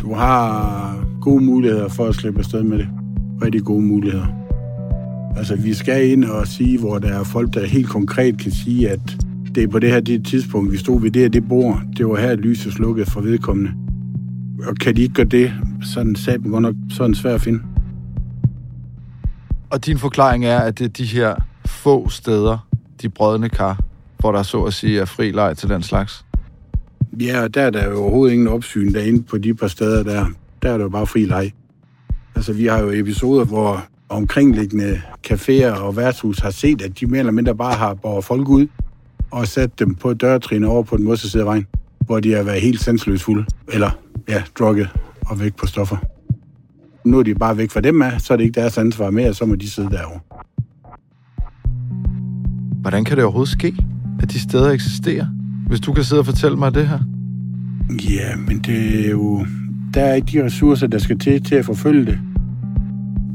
Du 0.01 0.13
har 0.13 0.95
gode 1.21 1.43
muligheder 1.43 1.87
for 1.87 2.05
at 2.05 2.15
slippe 2.15 2.39
afsted 2.39 2.63
med 2.63 2.77
det. 2.77 2.87
Rigtig 3.43 3.63
gode 3.63 3.81
muligheder. 3.81 4.25
Altså, 5.37 5.55
vi 5.55 5.73
skal 5.73 6.11
ind 6.11 6.25
og 6.25 6.47
sige, 6.47 6.79
hvor 6.79 6.99
der 6.99 7.19
er 7.19 7.23
folk, 7.23 7.53
der 7.53 7.65
helt 7.65 7.89
konkret 7.89 8.37
kan 8.37 8.51
sige, 8.51 8.89
at 8.89 9.17
det 9.55 9.63
er 9.63 9.67
på 9.67 9.79
det 9.79 9.91
her 9.91 9.99
det 9.99 10.25
tidspunkt, 10.25 10.71
vi 10.71 10.77
stod 10.77 11.01
ved 11.01 11.11
det 11.11 11.21
her 11.21 11.29
det 11.29 11.47
bord. 11.47 11.81
Det 11.97 12.07
var 12.07 12.15
her, 12.15 12.35
lyset 12.35 12.73
slukkede 12.73 13.11
for 13.11 13.21
vedkommende. 13.21 13.71
Og 14.67 14.75
kan 14.75 14.95
de 14.95 15.01
ikke 15.01 15.13
gøre 15.13 15.25
det, 15.25 15.53
så 15.81 15.99
er 15.99 16.03
den 16.03 16.15
saben 16.15 16.51
godt 16.51 16.61
nok 16.61 16.75
sådan 16.89 17.15
svær 17.15 17.35
at 17.35 17.41
finde. 17.41 17.59
Og 19.69 19.85
din 19.85 19.97
forklaring 19.97 20.45
er, 20.45 20.59
at 20.59 20.79
det 20.79 20.85
er 20.85 20.89
de 20.89 21.05
her 21.05 21.35
få 21.65 22.09
steder, 22.09 22.67
de 23.01 23.09
brødne 23.09 23.49
kar, 23.49 23.79
hvor 24.19 24.31
der 24.31 24.43
så 24.43 24.63
at 24.63 24.73
sige 24.73 24.99
er 24.99 25.05
fri 25.05 25.31
leg 25.31 25.57
til 25.57 25.69
den 25.69 25.83
slags? 25.83 26.25
Ja, 27.19 27.41
og 27.41 27.53
der 27.53 27.61
er 27.61 27.69
der 27.69 27.89
jo 27.89 28.01
overhovedet 28.01 28.33
ingen 28.33 28.47
opsyn 28.47 28.93
derinde 28.93 29.23
på 29.23 29.37
de 29.37 29.53
par 29.53 29.67
steder 29.67 30.03
der. 30.03 30.25
Der 30.61 30.71
er 30.71 30.77
der 30.77 30.83
jo 30.83 30.89
bare 30.89 31.07
fri 31.07 31.25
leg. 31.25 31.51
Altså, 32.35 32.53
vi 32.53 32.65
har 32.65 32.79
jo 32.79 32.91
episoder, 32.91 33.45
hvor 33.45 33.83
omkringliggende 34.09 35.01
caféer 35.27 35.71
og 35.71 35.95
værtshus 35.95 36.39
har 36.39 36.49
set, 36.49 36.81
at 36.81 36.99
de 36.99 37.05
mere 37.05 37.19
eller 37.19 37.31
mindre 37.31 37.55
bare 37.55 37.73
har 37.73 37.93
båret 37.93 38.25
folk 38.25 38.49
ud 38.49 38.67
og 39.31 39.47
sat 39.47 39.79
dem 39.79 39.95
på 39.95 40.13
dørtrin 40.13 40.63
over 40.63 40.83
på 40.83 40.97
den 40.97 41.05
modsatte 41.05 41.31
side 41.31 41.43
af 41.43 41.47
vejen, 41.47 41.67
hvor 42.09 42.19
de 42.19 42.31
har 42.31 42.43
været 42.43 42.61
helt 42.61 42.81
sansløst 42.81 43.23
fulde, 43.23 43.45
eller 43.73 43.89
ja, 44.29 44.43
drukket 44.59 44.89
og 45.25 45.39
væk 45.39 45.55
på 45.55 45.67
stoffer. 45.67 45.97
Nu 47.05 47.19
er 47.19 47.23
de 47.23 47.35
bare 47.35 47.57
væk 47.57 47.71
fra 47.71 47.81
dem 47.81 48.01
af, 48.01 48.21
så 48.21 48.33
er 48.33 48.37
det 48.37 48.43
ikke 48.43 48.59
deres 48.59 48.77
ansvar 48.77 49.09
mere, 49.09 49.33
så 49.33 49.45
må 49.45 49.55
de 49.55 49.69
sidde 49.69 49.89
derovre. 49.89 50.19
Hvordan 52.81 53.03
kan 53.05 53.17
det 53.17 53.23
overhovedet 53.23 53.51
ske, 53.51 53.75
at 54.21 54.31
de 54.31 54.39
steder 54.39 54.71
eksisterer? 54.71 55.25
Hvis 55.67 55.79
du 55.79 55.93
kan 55.93 56.03
sidde 56.03 56.19
og 56.19 56.25
fortælle 56.25 56.57
mig 56.57 56.73
det 56.73 56.87
her. 56.87 56.99
Ja, 58.09 58.35
men 58.47 58.59
det 58.59 59.05
er 59.05 59.09
jo... 59.09 59.45
Der 59.93 60.01
er 60.01 60.13
ikke 60.13 60.27
de 60.31 60.45
ressourcer, 60.45 60.87
der 60.87 60.97
skal 60.97 61.19
til 61.19 61.43
til 61.43 61.55
at 61.55 61.65
forfølge 61.65 62.05
det. 62.05 62.19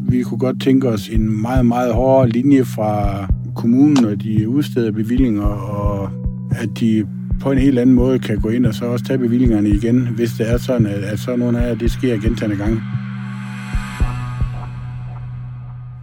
Vi 0.08 0.22
kunne 0.22 0.38
godt 0.38 0.62
tænke 0.62 0.88
os 0.88 1.08
en 1.08 1.40
meget, 1.42 1.66
meget 1.66 1.94
hårdere 1.94 2.28
linje 2.28 2.64
fra 2.64 3.26
kommunen, 3.54 4.04
og 4.04 4.22
de 4.22 4.48
udsteder 4.48 4.92
bevillinger, 4.92 5.44
og 5.44 6.10
at 6.50 6.68
de 6.80 7.06
på 7.40 7.52
en 7.52 7.58
helt 7.58 7.78
anden 7.78 7.94
måde 7.94 8.18
kan 8.18 8.40
gå 8.40 8.48
ind 8.48 8.66
og 8.66 8.74
så 8.74 8.84
også 8.84 9.04
tage 9.04 9.18
bevillingerne 9.18 9.68
igen, 9.68 10.08
hvis 10.08 10.30
det 10.38 10.50
er 10.50 10.58
sådan, 10.58 10.86
at, 10.86 11.04
at 11.04 11.18
sådan 11.18 11.38
nogle 11.38 11.64
af 11.64 11.78
det 11.78 11.90
sker 11.90 12.20
gentagende 12.20 12.56
gange. 12.56 12.82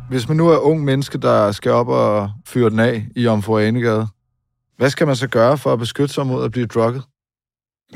Hvis 0.09 0.27
man 0.27 0.37
nu 0.37 0.47
er 0.47 0.57
ung 0.57 0.83
menneske, 0.83 1.17
der 1.17 1.51
skal 1.51 1.71
op 1.71 1.87
og 1.87 2.29
fyre 2.47 2.69
den 2.69 2.79
af 2.79 3.07
i 3.15 3.27
Omfru 3.27 3.57
Anegade, 3.57 4.07
hvad 4.77 4.89
skal 4.89 5.07
man 5.07 5.15
så 5.15 5.27
gøre 5.27 5.57
for 5.57 5.73
at 5.73 5.79
beskytte 5.79 6.13
sig 6.13 6.27
mod 6.27 6.45
at 6.45 6.51
blive 6.51 6.65
drukket? 6.65 7.03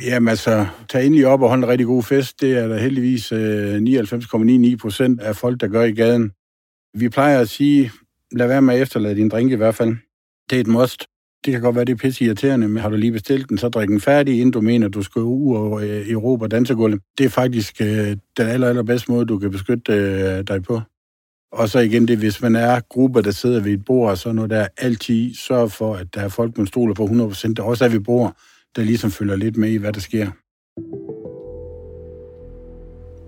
Jamen 0.02 0.28
altså, 0.28 0.66
tag 0.90 1.06
endelig 1.06 1.28
op 1.28 1.42
og 1.42 1.50
hold 1.50 1.64
en 1.64 1.70
rigtig 1.70 1.88
god 1.88 2.04
fest. 2.04 2.42
Det 2.42 2.58
er 2.58 2.68
der 2.68 2.78
heldigvis 2.78 3.32
øh, 3.32 3.76
99,99 3.76 4.78
procent 4.78 5.22
af 5.22 5.36
folk, 5.36 5.62
der 5.62 5.68
gør 5.68 5.84
i 5.84 5.92
gaden. 5.92 6.32
Vi 6.94 7.10
plejer 7.10 7.40
at 7.40 7.50
sige, 7.50 7.92
lad 8.32 8.48
være 8.48 8.62
med 8.62 8.76
at 8.76 8.82
efterlade 8.82 9.16
din 9.16 9.30
drink 9.30 9.52
i 9.52 9.56
hvert 9.56 9.76
fald. 9.76 9.96
Det 10.50 10.56
er 10.56 10.60
et 10.60 10.68
must. 10.68 11.06
Det 11.46 11.52
kan 11.52 11.62
godt 11.62 11.76
være, 11.76 11.86
det 11.86 11.94
er 11.94 11.98
pisse 11.98 12.26
irriterende, 12.26 12.68
men 12.68 12.82
har 12.82 12.90
du 12.90 12.96
lige 12.96 13.12
bestilt 13.12 13.50
den, 13.50 13.58
så 13.58 13.70
drik 13.70 13.90
den 13.90 14.02
færdig, 14.02 14.34
inden 14.34 14.52
du 14.52 14.62
mener, 14.62 14.88
du 14.88 15.02
skal 15.02 15.22
ud 15.22 15.56
og 15.56 15.88
øh, 15.88 16.10
Europa 16.10 16.48
dansegulvet. 16.48 17.02
Det 17.18 17.26
er 17.26 17.30
faktisk 17.30 17.82
øh, 17.82 18.18
den 18.38 18.48
aller, 18.48 18.68
allerbedste 18.68 19.12
måde, 19.12 19.26
du 19.26 19.40
kan 19.40 19.52
beskytte 19.52 19.94
øh, 19.94 20.44
dig 20.48 20.64
på. 20.64 20.82
Og 21.52 21.70
så 21.70 21.80
igen 21.80 22.08
det, 22.08 22.18
hvis 22.18 22.42
man 22.42 22.56
er 22.56 22.80
grupper, 22.90 23.22
der 23.22 23.32
sidder 23.32 23.62
ved 23.62 23.72
et 23.72 23.86
bord, 23.86 24.16
så 24.16 24.32
når 24.32 24.48
der 24.48 24.68
altid 24.78 25.34
sørger 25.34 25.68
for, 25.68 25.96
at 25.96 26.08
der 26.16 26.22
er 26.22 26.30
folk, 26.30 26.58
man 26.58 26.68
stoler 26.68 26.94
på 26.94 27.06
100%, 27.06 27.54
der 27.54 27.64
også 27.64 27.86
er 27.86 27.90
ved 27.90 28.00
bord, 28.00 28.36
der 28.76 28.84
ligesom 28.84 29.12
følger 29.12 29.36
lidt 29.36 29.58
med 29.58 29.70
i, 29.70 29.76
hvad 29.76 29.94
der 29.94 30.00
sker. 30.00 30.28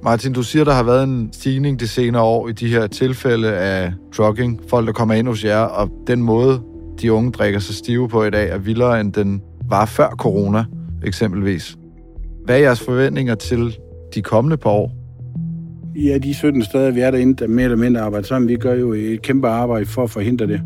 Martin, 0.04 0.34
du 0.34 0.44
siger, 0.44 0.64
der 0.64 0.74
har 0.74 0.84
været 0.84 1.04
en 1.04 1.34
stigning 1.34 1.80
de 1.80 1.88
senere 1.88 2.24
år 2.24 2.50
i 2.50 2.52
de 2.52 2.68
her 2.68 2.88
tilfælde 2.88 3.54
af 3.54 3.94
drugging. 4.18 4.62
Folk, 4.70 4.88
der 4.88 4.94
kommer 4.94 5.16
ind 5.16 5.28
hos 5.28 5.44
jer, 5.44 5.60
og 5.60 5.92
den 6.08 6.22
måde, 6.22 6.62
de 7.02 7.14
unge 7.14 7.32
drikker 7.32 7.60
sig 7.60 7.76
stive 7.76 8.10
på 8.10 8.24
i 8.24 8.30
dag, 8.30 8.50
er 8.50 8.58
vildere, 8.58 9.02
end 9.02 9.14
den 9.14 9.42
var 9.70 9.86
før 9.86 10.10
corona, 10.10 10.66
eksempelvis. 11.04 11.78
Hvad 12.46 12.56
er 12.56 12.60
jeres 12.60 12.82
forventninger 12.82 13.36
til 13.36 13.78
de 14.16 14.22
kommende 14.22 14.58
par 14.58 14.70
år? 14.70 14.92
Ja, 15.96 16.18
de 16.18 16.34
17 16.34 16.64
steder, 16.64 16.92
vi 16.92 17.00
er 17.00 17.12
derinde, 17.12 17.36
der 17.36 17.48
mere 17.48 17.64
eller 17.64 17.78
mindre 17.78 18.02
arbejder 18.02 18.28
sammen, 18.28 18.50
vi 18.50 18.56
gør 18.56 18.74
jo 18.74 18.94
et 18.94 19.22
kæmpe 19.22 19.48
arbejde 19.48 19.86
for 19.86 20.04
at 20.04 20.10
forhindre 20.10 20.48
det. 20.48 20.62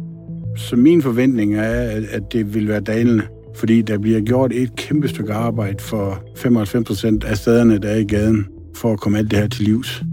Så 0.57 0.75
min 0.75 1.01
forventning 1.01 1.55
er, 1.55 2.01
at 2.11 2.23
det 2.33 2.53
vil 2.53 2.67
være 2.67 2.81
dalende, 2.81 3.23
fordi 3.55 3.81
der 3.81 3.97
bliver 3.97 4.21
gjort 4.21 4.53
et 4.53 4.75
kæmpe 4.75 5.07
stykke 5.07 5.33
arbejde 5.33 5.83
for 5.83 6.23
95 6.37 6.87
procent 6.87 7.23
af 7.23 7.37
stederne, 7.37 7.77
der 7.77 7.89
er 7.89 7.97
i 7.97 8.03
gaden, 8.03 8.47
for 8.75 8.93
at 8.93 8.99
komme 8.99 9.17
alt 9.17 9.31
det 9.31 9.39
her 9.39 9.47
til 9.47 9.65
livs. 9.65 10.03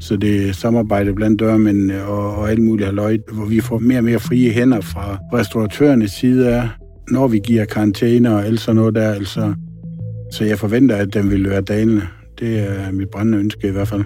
Så 0.00 0.16
det 0.16 0.48
er 0.48 0.52
samarbejde 0.52 1.14
blandt 1.14 1.40
dørmænd 1.40 1.92
og, 1.92 2.36
og 2.36 2.50
alt 2.50 2.62
muligt 2.62 2.86
halvøjt, 2.86 3.20
hvor 3.32 3.44
vi 3.44 3.60
får 3.60 3.78
mere 3.78 3.98
og 3.98 4.04
mere 4.04 4.20
frie 4.20 4.52
hænder 4.52 4.80
fra 4.80 5.18
restauratørernes 5.32 6.10
side 6.10 6.54
af, 6.54 6.68
når 7.10 7.28
vi 7.28 7.40
giver 7.46 7.64
karantæne 7.64 8.34
og 8.34 8.46
alt 8.46 8.60
sådan 8.60 8.76
noget 8.76 8.94
der. 8.94 9.10
Altså. 9.10 9.54
Så 10.32 10.44
jeg 10.44 10.58
forventer, 10.58 10.96
at 10.96 11.14
den 11.14 11.30
vil 11.30 11.50
være 11.50 11.60
dalende. 11.60 12.02
Det 12.38 12.58
er 12.58 12.92
mit 12.92 13.08
brændende 13.08 13.38
ønske 13.38 13.68
i 13.68 13.70
hvert 13.70 13.88
fald. 13.88 14.04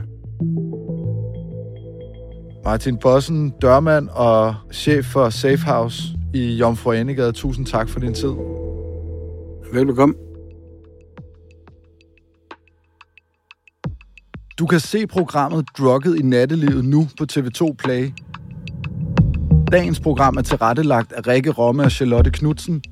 Martin 2.65 2.97
Bossen, 2.97 3.53
dørmand 3.63 4.09
og 4.13 4.55
chef 4.73 5.05
for 5.05 5.29
Safehouse 5.29 6.03
i 6.35 6.57
Jomfru 6.57 6.93
Anegade. 6.93 7.33
Tusind 7.33 7.67
tak 7.67 7.89
for 7.89 8.01
din 8.01 8.15
tid. 8.15 8.33
Velbekomme. 9.73 10.15
Du 14.59 14.67
kan 14.67 14.81
se 14.81 15.07
programmet 15.07 15.65
Drugget 15.79 16.19
i 16.19 16.23
nattelivet 16.23 16.85
nu 16.85 17.09
på 17.19 17.27
TV2 17.33 17.75
Play. 17.79 18.13
Dagens 19.73 20.01
program 20.01 20.37
er 20.37 20.43
tilrettelagt 20.43 21.13
af 21.13 21.27
Rikke 21.27 21.51
Romme 21.51 21.83
og 21.83 21.91
Charlotte 21.91 22.31
Knudsen. 22.31 22.83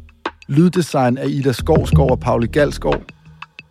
Lyddesign 0.48 1.18
af 1.18 1.26
Ida 1.28 1.52
Skovskov 1.52 2.10
og 2.10 2.20
Pauli 2.20 2.46
Galskov. 2.46 3.02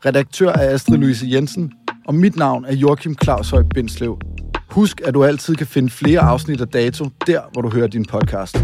Redaktør 0.05 0.49
er 0.49 0.73
Astrid 0.73 0.97
Louise 0.97 1.25
Jensen. 1.29 1.71
Og 2.07 2.15
mit 2.15 2.35
navn 2.35 2.65
er 2.65 2.73
Joachim 2.73 3.15
Claus 3.23 3.49
Høj 3.49 3.63
Bindslev. 3.73 4.19
Husk, 4.69 5.01
at 5.05 5.13
du 5.13 5.23
altid 5.23 5.55
kan 5.55 5.67
finde 5.67 5.89
flere 5.89 6.19
afsnit 6.19 6.61
af 6.61 6.67
Dato, 6.67 7.09
der 7.27 7.41
hvor 7.53 7.61
du 7.61 7.69
hører 7.69 7.87
din 7.87 8.05
podcast. 8.05 8.57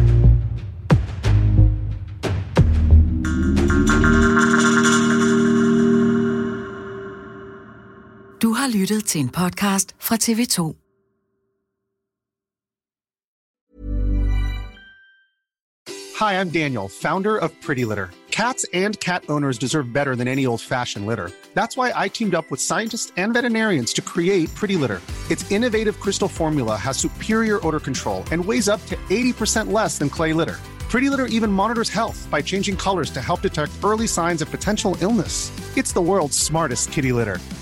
Har 8.62 8.70
lyttet 8.70 9.06
til 9.06 9.22
en 9.22 9.30
podcast 9.30 9.96
fra 10.00 10.16
TV2. 10.16 10.76
Hi, 16.20 16.34
I'm 16.40 16.50
Daniel, 16.50 16.88
founder 16.88 17.38
of 17.38 17.50
Pretty 17.62 17.86
Litter. 17.86 18.12
Cats 18.30 18.66
and 18.74 19.00
cat 19.00 19.24
owners 19.30 19.58
deserve 19.58 19.92
better 19.92 20.16
than 20.16 20.28
any 20.28 20.46
old-fashioned 20.46 21.08
litter. 21.08 21.32
That's 21.56 21.76
why 21.76 21.92
I 21.96 22.08
teamed 22.08 22.36
up 22.36 22.52
with 22.52 22.62
scientists 22.62 23.12
and 23.18 23.34
veterinarians 23.34 23.94
to 23.94 24.02
create 24.02 24.54
Pretty 24.54 24.76
Litter. 24.76 25.02
Its 25.32 25.52
innovative 25.52 26.00
crystal 26.00 26.28
formula 26.28 26.76
has 26.76 26.98
superior 26.98 27.58
odor 27.68 27.80
control 27.80 28.24
and 28.32 28.46
weighs 28.46 28.70
up 28.70 28.86
to 28.86 28.96
80% 29.10 29.72
less 29.72 29.98
than 29.98 30.10
clay 30.10 30.34
litter. 30.34 30.60
Pretty 30.92 31.10
Litter 31.10 31.26
even 31.38 31.52
monitors 31.52 31.90
health 31.90 32.28
by 32.30 32.44
changing 32.44 32.78
colors 32.78 33.10
to 33.10 33.22
help 33.22 33.42
detect 33.42 33.72
early 33.84 34.08
signs 34.08 34.42
of 34.42 34.52
potential 34.52 34.96
illness. 35.02 35.52
It's 35.76 35.94
the 35.94 36.02
world's 36.02 36.38
smartest 36.38 36.92
kitty 36.92 37.12
litter. 37.12 37.40